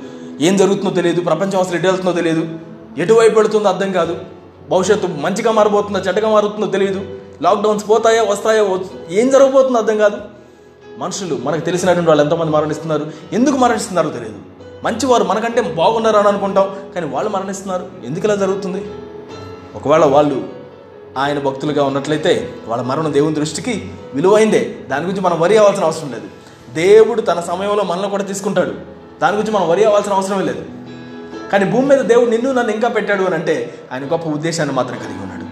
[0.41, 1.21] ఏం జరుగుతుందో తెలియదు.
[1.21, 2.72] ప్రపంచం అసలు ఎటు వెళ్తుందో తెలియదు.
[2.97, 4.17] ఎటువైపు వెళుతుందో అర్థం కాదు.
[4.69, 7.05] భవిష్యత్తు మంచిగా మారిపోతుందో చెడ్డగా మారుతుందో తెలియదు
[7.41, 8.79] లాక్డౌన్స్ పోతాయో వస్తాయో
[9.09, 10.17] ఏం జరగబోతుందో అర్థం కాదు.
[10.97, 13.11] మనుషులు మనకు తెలిసినటువంటి వాళ్ళు ఎంతమంది మరణిస్తున్నారు.
[13.33, 14.35] ఎందుకు మరణిస్తున్నారో తెలియదు.
[14.83, 17.87] మంచివారు మనకంటే బాగున్నారు అని అనుకుంటాం కానీ వాళ్ళు మరణిస్తున్నారు.
[18.05, 18.85] ఎందుకు ఇలా జరుగుతుంది?
[19.75, 20.47] ఒకవేళ వాళ్ళు
[21.17, 24.75] ఆయన భక్తులుగా ఉన్నట్లయితే వాళ్ళ మరణం దేవుని దృష్టికి విలువైందే.
[24.89, 26.27] దాని గురించి మనం వరి అవ్వాల్సిన అవసరం లేదు.
[26.73, 28.71] దేవుడు తన సమయంలో మనల్ని కూడా తీసుకుంటాడు.
[29.21, 30.65] దాని గురించి మనం వరి అవ్వాల్సిన అవసరమే లేదు.
[31.51, 35.13] కానీ భూమి మీద దేవుడు నిన్ను నన్ను ఇంకా పెట్టాడు అని అంటే ఆయన గొప్ప ఉద్దేశాన్ని మాత్రం కలిగి
[35.13, 35.43] ఉన్నాడు.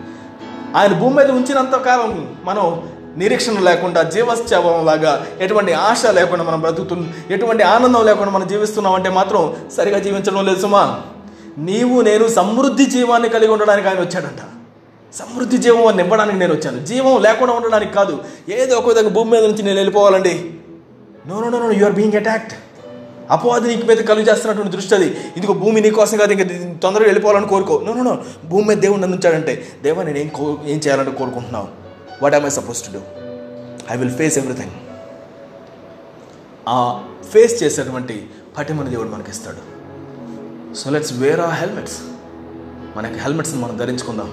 [0.77, 7.05] ఆయన భూమి మీద ఉంచినంత కాలం మనం నిరీక్షణ లేకుండా జీవశ్చవం లాగా ఎటువంటి ఆశ లేకుండా మనం బ్రతుకుతు
[7.29, 11.01] ఎటువంటి ఆనందం లేకుండా మనం జీవిస్తున్నామంటే మాత్రం సరిగా జీవించడం లేదు సుమా.
[11.57, 14.39] నీవు నేను సమృద్ధి జీవాన్ని కలిగి ఉండడానికి ఆయన వచ్చాడంట.
[15.15, 16.85] సమృద్ధి జీవం అని ఇవ్వడానికి నేను వచ్చాను.
[16.85, 18.23] జీవం లేకుండా ఉండడానికి కాదు.
[18.49, 20.53] ఏదో ఒక విధంగా భూమి మీద నుంచి నేను వెళ్ళిపోవాలండి.
[21.27, 22.53] No no no you are being attacked
[23.31, 25.07] అపవాది నీకు మీద కలుగు చేస్తున్నటువంటి దృష్టి అది.
[25.37, 26.45] ఇదిగో భూమి నీకోసం కాదు ఇంకా
[26.83, 27.81] తొందరగా వెళ్ళిపోవాలని కోరుకో.
[27.85, 31.67] నో నో భూమి మీద దేవుడు నన్ను ఉంచాడంటే దేవా నేను ఏం కో ఏం చేయాలని కోరుకుంటున్నావు?
[32.21, 33.01] What I'm I suppose to do
[33.91, 34.71] I will face everything
[36.69, 37.03] ఆ
[37.33, 39.61] ఫేస్ చేసేటువంటి పటిమని దేవుడు మనకి ఇస్తాడు
[40.73, 41.99] సో లెట్స్ వేర్ ఆ హెల్మెట్స్
[42.97, 44.29] మనకి హెల్మెట్స్ని మనం ధరించుకుందాం.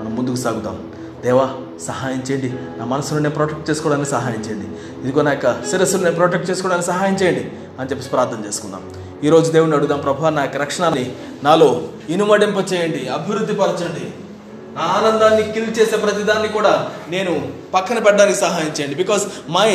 [0.00, 0.92] మనం ముందుకు సాగుదాం.
[1.26, 1.46] దేవా
[1.86, 2.50] సహాయం చేయండి.
[2.78, 4.66] నా మనసును నేను ప్రొటెక్ట్ చేసుకోవడానికి సహాయం చేయండి.
[5.02, 7.44] ఇదిగో నా యొక్క శిరస్సును నేను ప్రొటెక్ట్ చేసుకోవడానికి సహాయం చేయండి
[7.80, 8.82] అని చెప్పి ప్రార్థన చేసుకుందాం.
[9.24, 11.04] ఈరోజు దేవుడిని అడుగుదాం ప్రభా నా యొక్క రక్షణని
[11.44, 11.68] నాలో
[12.08, 14.06] ఇనుమడింప చేయండి అభివృద్ధి పరచండి.
[14.76, 16.72] నా ఆనందాన్ని కిల్ చేసే ప్రతిదాన్ని కూడా
[17.08, 17.34] నేను
[17.74, 18.96] పక్కన పెట్టడానికి సహాయం చేయండి.
[19.02, 19.68] Because my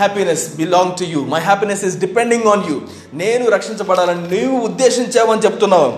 [0.00, 2.76] happiness belong to you my happiness is depending on you
[3.22, 5.92] నేను రక్షించబడాలని నీవు ఉద్దేశించావని చెప్తున్నావు.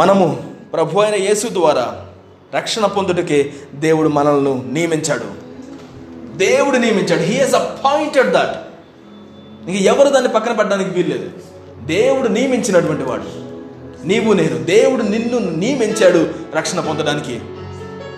[0.00, 0.26] మనము
[0.72, 1.86] ప్రభు అయిన యేసు ద్వారా
[2.54, 5.44] రక్షణ పొందుటకే దేవుడు మనల్ని నియమించాడు.
[6.36, 7.20] దేవుడు నియమించాడు.
[7.20, 8.68] హీ హెస్ అపాయింటెడ్ దట్
[9.68, 11.30] ఇంక ఎవరు దాన్ని పక్కన పెట్టడానికి వీల్లేదు.
[11.86, 13.24] దేవుడు నియమించినటువంటి వాడు.
[14.06, 14.64] నీవు నేను.
[14.64, 17.40] దేవుడు నిన్ను నియమించాడు రక్షణ పొందడానికి.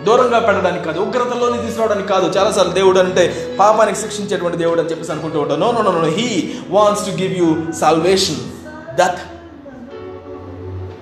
[0.04, 1.00] దూరంగా పెట్టడానికి కాదు.
[1.00, 2.38] ఉగ్రతలోని తీసుకురావడానికి కాదు.
[2.38, 6.54] చాలాసార్లు దేవుడు అంటే పాపానికి శిక్షించేటువంటి దేవుడు అని చెప్పేసి అనుకుంటూ ఉంటాను no no no no he
[6.70, 8.36] wants to give you salvation
[8.96, 9.18] that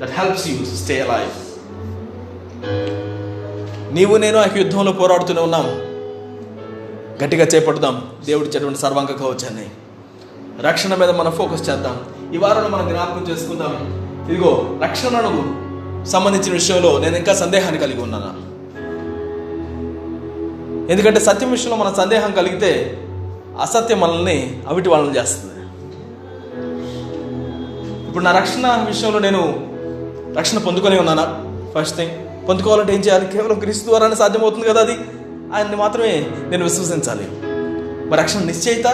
[0.03, 1.45] that helps you stay life
[3.95, 5.67] నీవు నేను ఆ యుద్ధంలో పోరాడుతూనే ఉన్నాం
[7.25, 9.71] గట్టిగా చేపడుదాం దేవుడి చెట్టు సర్వాంగ కవచాన్ని.
[10.61, 12.01] రక్షణ మీద మనం ఫోకస్ చేద్దాం.
[12.35, 13.75] ఈ వారంలో మనం జ్ఞాపకం చేసుకుందాం.
[14.31, 15.65] ఇదిగో రక్షణను
[16.07, 18.55] సంబంధించిన విషయంలో నేను ఇంకా సందేహాన్ని కలిగి ఉన్నాను?
[20.93, 22.99] ఎందుకంటే సత్యం విషయంలో మన సందేహం కలిగితే
[23.61, 25.65] అసత్యం మనల్ని అవిటి వాళ్ళని చేస్తుంది.
[28.09, 29.71] ఇప్పుడు నా రక్షణ విషయంలో నేను
[30.39, 31.45] రక్షణ పొందుకొని ఉన్నానా?
[31.75, 33.27] ఫస్ట్ థింగ్ పొందుకోవాలంటే ఏం చేయాలి?
[33.27, 34.93] కేవలం క్రీస్తు ద్వారానే సాధ్యమవుతుంది కదా అది?
[35.55, 37.29] ఆయన్ని మాత్రమే నేను విశ్వసించాలి.
[38.11, 38.87] మరి రక్షణ నిశ్చయిత?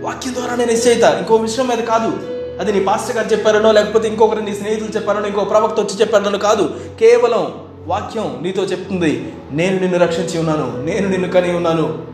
[0.00, 1.02] వాక్యం ద్వారానే నిశ్చయిత.
[1.02, 2.36] ఇంకో విషయం మీద కాదు.
[2.60, 6.80] అది నీ పాస్టర్ గారు చెప్పారనో లేకపోతే ఇంకొకరు నీ స్నేహితులు చెప్పారనో ఇంకో ప్రవక్త వచ్చి చెప్పారనో కాదు.
[7.00, 7.52] కేవలం
[7.86, 9.32] వాక్యం నీతో చెప్తుంది.
[9.52, 10.82] నేను నిన్ను రక్షించి ఉన్నాను.
[10.84, 12.06] నేను నిన్ను కని ఉన్నాను.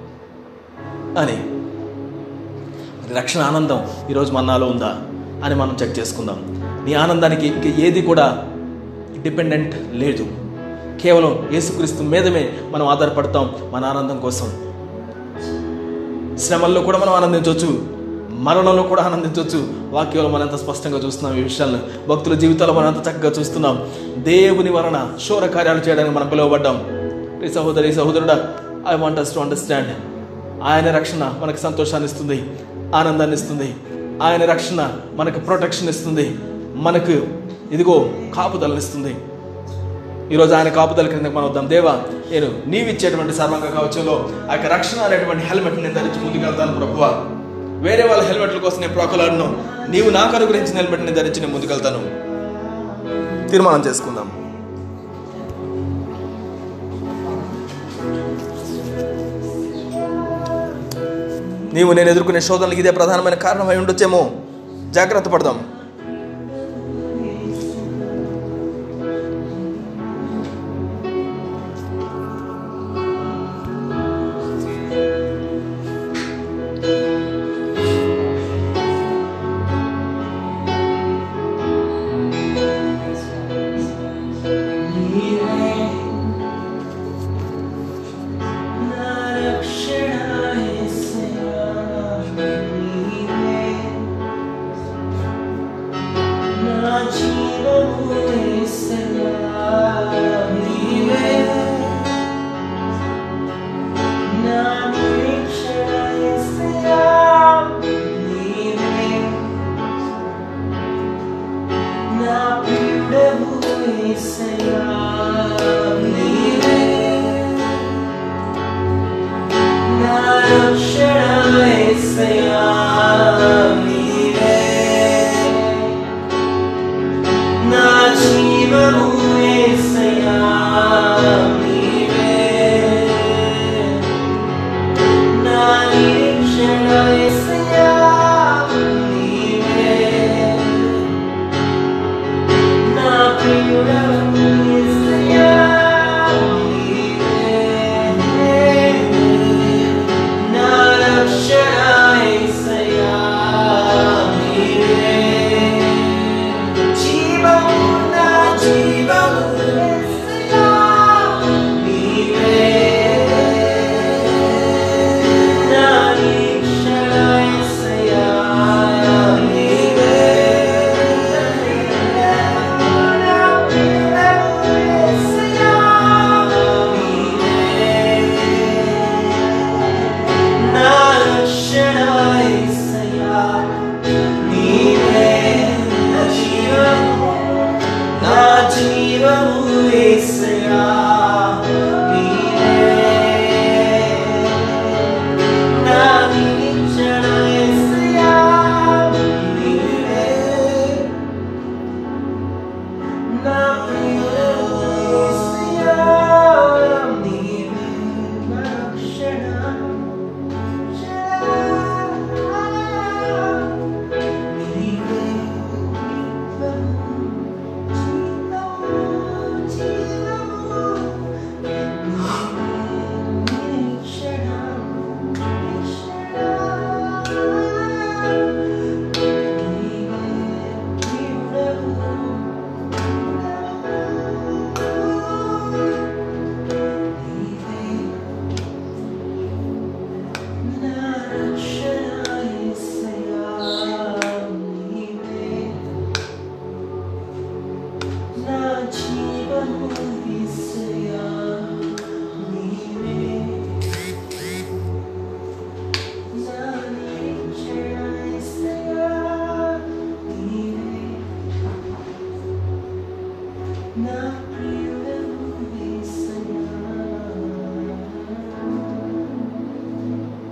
[1.18, 1.45] అని.
[3.16, 4.99] రక్షణ ఆనందం ఈరోజు మన్నాలో ఉందా?
[5.45, 6.62] అని మనం చెక్ చేసుకుందాం.
[6.84, 8.49] నీ ఆనందానికి ఇంక ఏది కూడా
[9.22, 10.26] డిపెండెంట్ లేదు.
[11.03, 14.46] కేవలం యేసుక్రీస్తు మీదమే మనం ఆధారపడతాం మన ఆనందం కోసం.
[16.38, 19.66] శ్రమల్లో కూడా మనం ఆనందించవచ్చు మరణంలో కూడా ఆనందించవచ్చు.
[19.90, 22.09] వాక్యంలో మనం ఎంత స్పష్టంగా చూస్తున్నాం ఈ విషయాలను.
[22.09, 23.88] భక్తుల జీవితాలు మనం ఎంత చక్కగా చూస్తున్నాం.
[24.18, 26.84] దేవుని వలన శోర కార్యాలు చేయడానికి మనం పిలువబడ్డాం.
[27.44, 28.55] ఈ సహోదరి సహోదరుడా
[28.88, 29.88] I want us to understand
[30.64, 32.42] ఆయన రక్షణ మనకు సంతోషాన్ని ఇస్తుంది
[32.94, 33.74] ఆనందాన్ని ఇస్తుంది.
[34.22, 36.38] ఆయన రక్షణ మనకు ప్రొటెక్షన్ ఇస్తుంది
[36.74, 37.22] మనకు
[37.72, 39.32] ఇదిగో కాపుదలనిస్తుంది ఇస్తుంది.
[40.33, 41.70] ఈరోజు ఆయన కాపుదల క్రింద మనం వద్దాం.
[41.70, 41.93] దేవా
[42.30, 47.24] నేను నీవిచ్చేటువంటి సర్వంగ కవచంలో ఆ యొక్క రక్షణ అనేటువంటి హెల్మెట్ నేను ధరించి ముందుకెళ్తాను ప్రభువ.
[47.83, 49.64] వేరే వాళ్ళ హెల్మెట్ల కోసం నేను ప్రోకలాడను.
[49.89, 52.03] నీవు నాకు అనుగ్రహించిన హెల్మెట్ నేను ధరించి నేను ముందుకెళ్తాను
[53.49, 54.30] తీర్మానం చేసుకుందాం.
[61.74, 64.30] నీవు నేను ఎదుర్కొనే శోధనలకు ఇదే ప్రధానమైన కారణమై ఉండొచ్చేమో.
[64.91, 65.72] జాగ్రత్త పడదాం.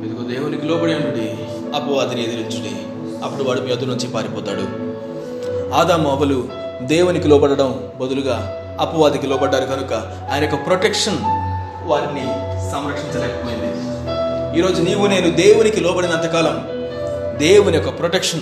[0.04, 1.30] ఇదిగో దేవునికి లోబడి ఉండి
[1.74, 2.72] అపవాదిని ఎదిరించుడి.
[3.24, 4.90] అప్పుడు వాడు మీ నుంచి పారిపోతాడు.
[5.74, 6.48] ఆదాము అవలు
[6.82, 9.92] దేవునికి లోబడడం బదులుగా అపవాదికి లోబడ్డారు కనుక
[10.32, 11.18] ఆయన యొక్క ప్రొటెక్షన్
[11.84, 12.26] వారిని
[12.70, 13.70] సంరక్షించలేకపోయింది.
[14.58, 16.56] ఈరోజు నీవు నేను దేవునికి లోబడినంతకాలం
[17.38, 18.40] దేవుని యొక్క ప్రొటెక్షన్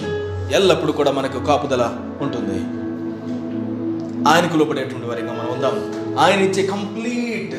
[0.55, 2.59] ఎల్లప్పుడూ కూడా మనకు కాపుదల ఉంటుంది.
[4.29, 5.77] ఆయనకు లోపడేటువంటి వారిగా మనం ఉందాం.
[6.21, 7.55] ఆయన ఇచ్చే కంప్లీట్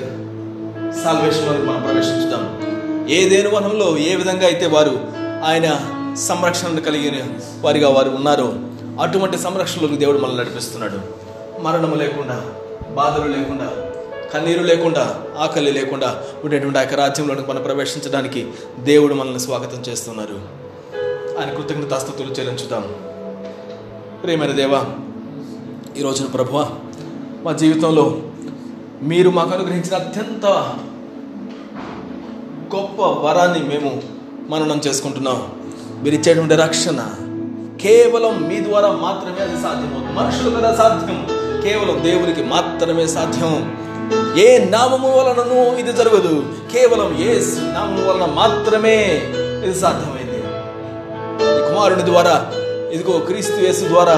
[1.03, 2.43] సాల్వేషన్లోకి మనం ప్రవేశించుదాం.
[3.29, 4.99] దేని వనంలో ఏ విధంగా అయితే వారు
[5.45, 5.67] ఆయన
[6.15, 7.13] సంరక్షణను కలిగిన
[7.61, 8.53] వారిగా వారు ఉన్నారో
[9.01, 10.99] అటువంటి సంరక్షణలోకి దేవుడు మనల్ని నడిపిస్తున్నాడు.
[11.61, 12.41] మరణము లేకుండా
[12.95, 13.71] బాధలు లేకుండా
[14.33, 18.47] కన్నీరు లేకుండా ఆకలి లేకుండా ఉండేటువంటి ఆ యొక్క రాజ్యంలోకి మనం ప్రవేశించడానికి
[18.79, 20.41] దేవుడు మనల్ని స్వాగతం చేస్తున్నారు.
[21.39, 22.95] ఆయన కృతజ్ఞతాస్తుతులు చెల్లించుదాం.
[24.23, 24.85] ప్రేమైన దేవా
[25.97, 26.69] ఈ రోజున ప్రభువ
[27.43, 28.21] మా జీవితంలో
[29.01, 30.45] మీరు మాకు అనుగ్రహించిన అత్యంత
[32.75, 34.03] గొప్ప వరాన్ని మేము
[34.49, 35.53] మననం చేసుకుంటున్నాం.
[36.03, 37.09] మీరు ఇచ్చేటువంటి రక్షణ
[37.81, 40.19] కేవలం మీ ద్వారా మాత్రమే అది సాధ్యమవుతుంది.
[40.19, 41.38] మనుషులు కదా సాధ్యం.
[41.63, 43.53] కేవలం దేవునికి మాత్రమే సాధ్యం.
[44.37, 46.43] ఏ నామము వలనను ఇది జరగదు.
[46.71, 47.33] కేవలం ఏ
[47.73, 48.97] నామము వలన మాత్రమే
[49.65, 50.39] ఇది సాధ్యమైంది.
[51.69, 52.51] కుమారుని ద్వారా
[52.91, 54.15] ఇదిగో క్రీస్తు యేసు ద్వారా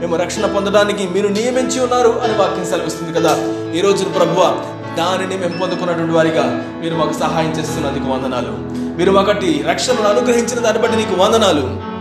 [0.00, 3.32] మేము రక్షణ పొందడానికి మీరు నియమించి ఉన్నారు అని వాక్యం సెలవిస్తుంది కదా.
[3.74, 4.64] ఈ రోజున ప్రభువ
[4.98, 6.44] దానిని మేము పొందుకున్నటువంటి వారిగా
[6.82, 8.52] మీరు మాకు సహాయం చేస్తున్నందుకు వందనాలు.
[8.98, 11.92] మీరు మాకటి రక్షణను అనుగ్రహించిన దాన్ని బట్టి నీకు వందనాలు.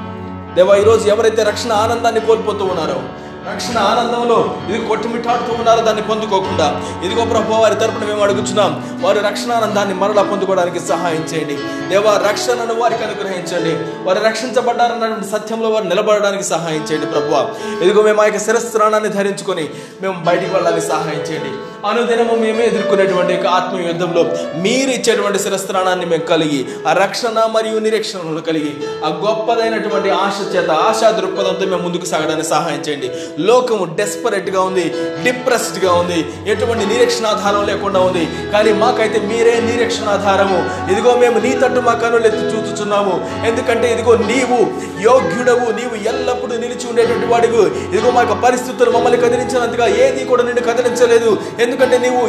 [0.56, 3.02] దేవా ఈరోజు ఎవరైతే రక్షణ ఆనందాన్ని కోల్పోతూ ఉన్నారో
[3.50, 4.38] రక్షణ ఆనందంలో
[4.70, 6.68] ఇది కొట్టుమిట్టాడుతూ ఉన్నారో దాన్ని పొందుకోకుండా.
[7.06, 8.72] ఇదిగో ప్రభు వారి తరపున మేము అడుగుచున్నాం
[9.06, 11.56] వారి రక్షణ ఆనందాన్ని మరలా పొందుకోవడానికి సహాయం చేయండి.
[11.90, 13.74] దేవా రక్షణను వారికి అనుగ్రహించండి.
[14.08, 17.36] వారు రక్షించబడ్డారన్న సత్యంలో వారు నిలబడడానికి సహాయం చేయండి ప్రభు
[17.84, 19.70] ఇదిగో మేము ఆ యొక్క శిరస్త్రాణాన్ని ధరించుకొని
[20.02, 21.54] మేము బయటికి వెళ్ళడానికి సహాయం చేయండి.
[21.90, 24.22] అనుదినము మేమే ఎదుర్కొనేటువంటి యొక్క ఆత్మ యుద్ధంలో
[24.66, 26.60] మీరు ఇచ్చేటువంటి శిరస్త్రాణాన్ని మేము కలిగి
[26.90, 28.74] ఆ రక్షణ మరియు నిరీక్షణను కలిగి
[29.06, 33.10] ఆ గొప్పదైనటువంటి ఆశ చేత ఆశా దృక్పథంతో మేము ముందుకు సాగడానికి సహాయం చేయండి.
[33.48, 34.86] లోకము డెస్పరేట్గా ఉంది
[35.26, 36.20] డిప్రెస్డ్గా ఉంది
[36.54, 38.24] ఎటువంటి నిరీక్షణ ఆధారం లేకుండా ఉంది.
[38.54, 40.60] కానీ మాకైతే మీరే నిరీక్షణ ఆధారము
[40.92, 43.16] ఇదిగో మేము నీ తట్టు మా కనులు ఎత్తి చూచుచున్నాము.
[43.50, 44.60] ఎందుకంటే ఇదిగో నీవు
[45.08, 47.64] యోగ్యుడవు నీవు ఎల్లప్పుడూ నిలిచి ఉండేటువంటి వాడివు.
[47.94, 51.32] ఇదిగో మా యొక్క పరిస్థితులు మమ్మల్ని కదిలించినంతగా ఏది కూడా నిన్ను కదిలించలేదు.
[51.72, 52.22] ఎందుకంటే నీవు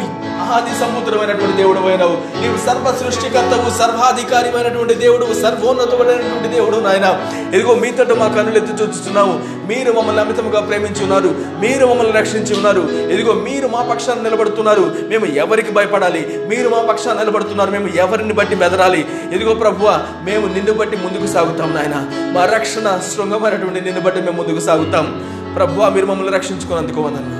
[0.53, 7.07] ఆది సముద్రమైనటువంటి దేవుడు అయినావు నీవు సర్వ సృష్టికర్తవు సర్వాధికారిమైనటువంటి దేవుడు సర్వోన్నతమైనటువంటి దేవుడు నాయన.
[7.55, 9.33] ఇదిగో మీతోటి మా కన్నులు ఎత్తి చూస్తున్నాము
[9.67, 11.35] మీరు మమ్మల్ని అమితముగా ప్రేమించి ఉన్నారు.
[11.59, 12.81] మీరు మమ్మల్ని రక్షించి ఉన్నారు.
[13.13, 14.95] ఇదిగో మీరు మా పక్షాన్ని నిలబడుతున్నారు.
[15.07, 16.39] మేము ఎవరికి భయపడాలి?
[16.47, 17.71] మీరు మా పక్షాన్ని నిలబడుతున్నారు.
[17.71, 19.07] మేము ఎవరిని బట్టి బెదరాలి?
[19.31, 21.95] ఇదిగో ప్రభువ మేము నిన్ను బట్టి ముందుకు సాగుతాం నాయన.
[22.33, 25.07] మా రక్షణ శృంగమైనటువంటి నిన్ను బట్టి మేము ముందుకు సాగుతాం.
[25.55, 27.39] ప్రభువ మీరు మమ్మల్ని రక్షించుకున్నందుకు వందన్నా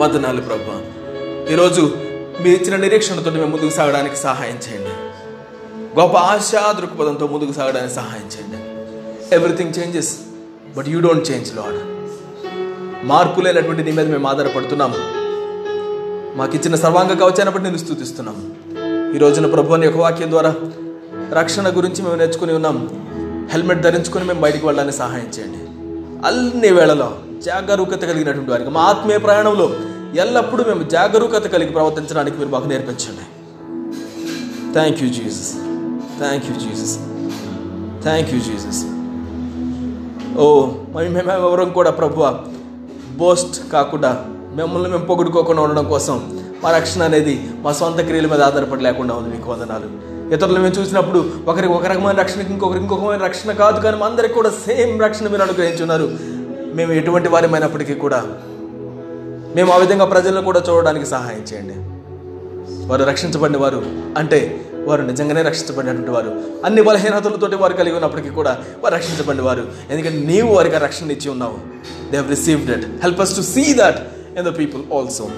[0.00, 0.74] వదనాలు ప్రభు.
[1.52, 1.82] ఈరోజు
[2.42, 4.94] మీరు ఇచ్చిన నిరీక్షణతో మేము ముందుకు సాగడానికి సహాయం చేయండి.
[5.98, 8.58] గొప్ప ఆశా దృక్పథంతో ముందుకు సాగడానికి సహాయం చేయండి.
[9.36, 10.12] Everything changes
[10.76, 11.78] but you don't change Lord
[13.10, 14.98] మార్పు లేనటువంటి నీ మీద మేము ఆధారపడుతున్నాము.
[16.38, 18.42] మాకు ఇచ్చిన సర్వాంగ కవచాన్ని బట్టి నేను స్థుతిస్తున్నాము.
[19.16, 20.54] ఈ రోజున ప్రభుని యొక్క వాక్యం ద్వారా
[21.40, 22.76] రక్షణ గురించి మేము నేర్చుకుని ఉన్నాం.
[23.52, 25.62] హెల్మెట్ ధరించుకొని మేము బయటికి వెళ్ళడానికి సహాయం చేయండి.
[26.28, 27.10] అన్ని వేళలో
[27.46, 29.66] జాగరూకత కలిగినటువంటి వారికి మా ఆత్మీయ ప్రయాణంలో
[30.18, 33.24] ఎల్లప్పుడూ మేము జాగరూకత కలిగి ప్రవర్తించడానికి మీరు మాకు నేర్పించండి.
[34.74, 35.54] Thank you Jesus
[36.18, 36.98] thank you Jesus
[38.02, 38.84] thank you Jesus
[40.38, 42.20] ఓ మరి మేము ఎవరం కూడా ప్రభు
[43.16, 48.82] బోస్ట్ కాకుండా మిమ్మల్ని మేము పొగుడుకోకుండా ఉండడం కోసం మా రక్షణ అనేది మా సొంత క్రియల మీద ఆధారపడి
[48.82, 49.88] లేకుండా ఉంది మీకు వందనాలు.
[50.34, 54.50] ఇతరులు మేము చూసినప్పుడు ఒకరికి ఒక రకమైన రక్షణ ఇంకొకరికి ఇంకొకమైన రక్షణ కాదు కానీ అందరికీ అందరికి కూడా
[54.50, 56.08] సేమ్ రక్షణ మీరు అనుగ్రహించున్నారు
[56.74, 58.24] మేము ఎటువంటి వారమైనప్పటికీ కూడా
[59.56, 61.76] మేము ఆ విధంగా ప్రజలను కూడా చూడడానికి సహాయం చేయండి.
[62.86, 63.82] వారు రక్షించబడిన వారు
[64.18, 66.30] అంటే వారు నిజంగానే రక్షించబడినటువంటి వారు.
[66.64, 69.64] అన్ని బలహీనతలతోటి వారు కలిగి ఉన్నప్పటికీ కూడా వారు రక్షించబడిన వారు.
[69.90, 71.58] ఎందుకంటే నీవు వారికి రక్షణ ఇచ్చి ఉన్నావు.
[72.10, 73.98] They have received it help us to see that
[74.38, 75.30] in the people also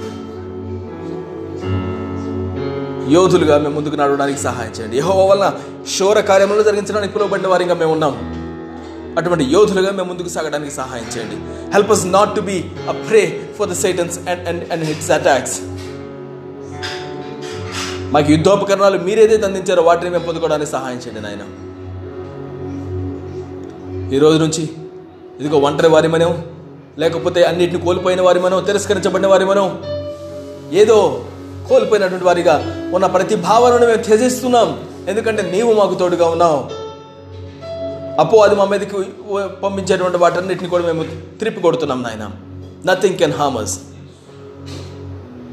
[3.12, 4.96] యోధులుగా మేము ముందుకు నడవడానికి సహాయం చేయండి.
[4.98, 5.54] యహో వల్ల
[5.98, 8.14] శోర కార్యములు జరిగించడానికి పిలువబడిన వారిగా మేము ఉన్నాం.
[9.18, 11.36] అటువంటి యోధులుగా మేము ముందుకు సాగడానికి సహాయం చేయండి.
[11.72, 15.56] Help us not to be a prey for the satans and and and hits attacks
[18.14, 21.44] మాకు యుద్ధోపకరణాలు మీరేదైతే అందించారో వాటిని మేము పొందుకోవడానికి సహాయం చేయండి నాయన.
[24.14, 24.62] ఈ రోజు నుంచి
[25.40, 26.32] ఇదిగో ఒంటరి వారి మనం
[27.02, 29.66] లేకపోతే అన్నిటిని కోల్పోయిన వారి మనం తిరస్కరించబడిన వారి మనం
[30.82, 30.98] ఏదో
[31.68, 32.54] కోల్పోయినటువంటి వారిగా
[32.96, 34.68] ఉన్న ప్రతి భావనను మేము త్యజిస్తున్నాం.
[35.10, 36.60] ఎందుకంటే నీవు మాకు తోడుగా ఉన్నావు.
[38.22, 38.96] అపో అది మా మీదకి
[39.62, 41.04] పంపించేటువంటి వాటన్నిటిని కూడా మేము
[41.40, 42.24] త్రిప్పి కొడుతున్నాం నాయన.
[42.86, 43.74] Nothing can hammers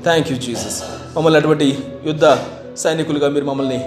[0.04, 0.78] thank you Jesus
[1.16, 1.66] మమ్మల్ని అటువంటి
[2.06, 2.26] యుద్ధ
[2.78, 3.80] సైనికులుగా మీరు మమ్మల్ని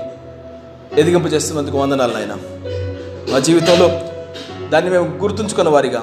[1.01, 2.35] ఎదిగింపు చేస్తున్నందుకు వందనాలు నాయన.
[3.33, 3.89] మా జీవితంలో
[4.73, 6.03] దాన్ని మేము గుర్తుంచుకున్న వారిగా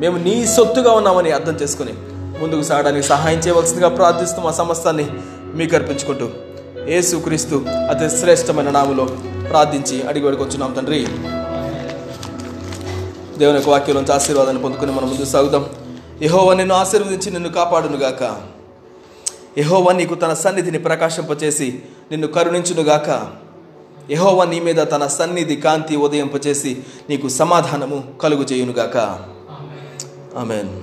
[0.00, 1.94] మేము నీ సొత్తుగా ఉన్నామని అర్థం చేసుకుని
[2.40, 5.06] ముందుకు సాగడానికి సహాయం చేయవలసిందిగా ప్రార్థిస్తూ మా సమస్తాన్ని
[5.54, 6.28] మీకు అర్పించుకుంటూ
[6.98, 7.56] ఏసుక్రీస్తు
[7.90, 9.06] అతి శ్రేష్టమైన నాములో
[9.50, 11.02] ప్రార్థించి అడిగి వేడుకొచ్చున్నాం తండ్రి.
[13.38, 15.64] దేవుని యొక్క వాక్యంలోంచి ఆశీర్వాదాన్ని పొందుకుని మనం ముందుకు సాగుదాం.
[16.22, 18.22] యహోవా నిన్ను ఆశీర్వదించి నిన్ను కాపాడునుగాక.
[19.58, 23.08] యహోవా నీకు తన సన్నిధిని ప్రకాశింపచేసి నిన్ను కరుణించునుగాక.
[24.10, 28.96] యహోవా నీ మీద తన సన్నిధి కాంతి ఉదయింపచేసి నీకు సమాధానము కలుగు చేయునుగాక
[30.36, 30.70] ఆమెన్.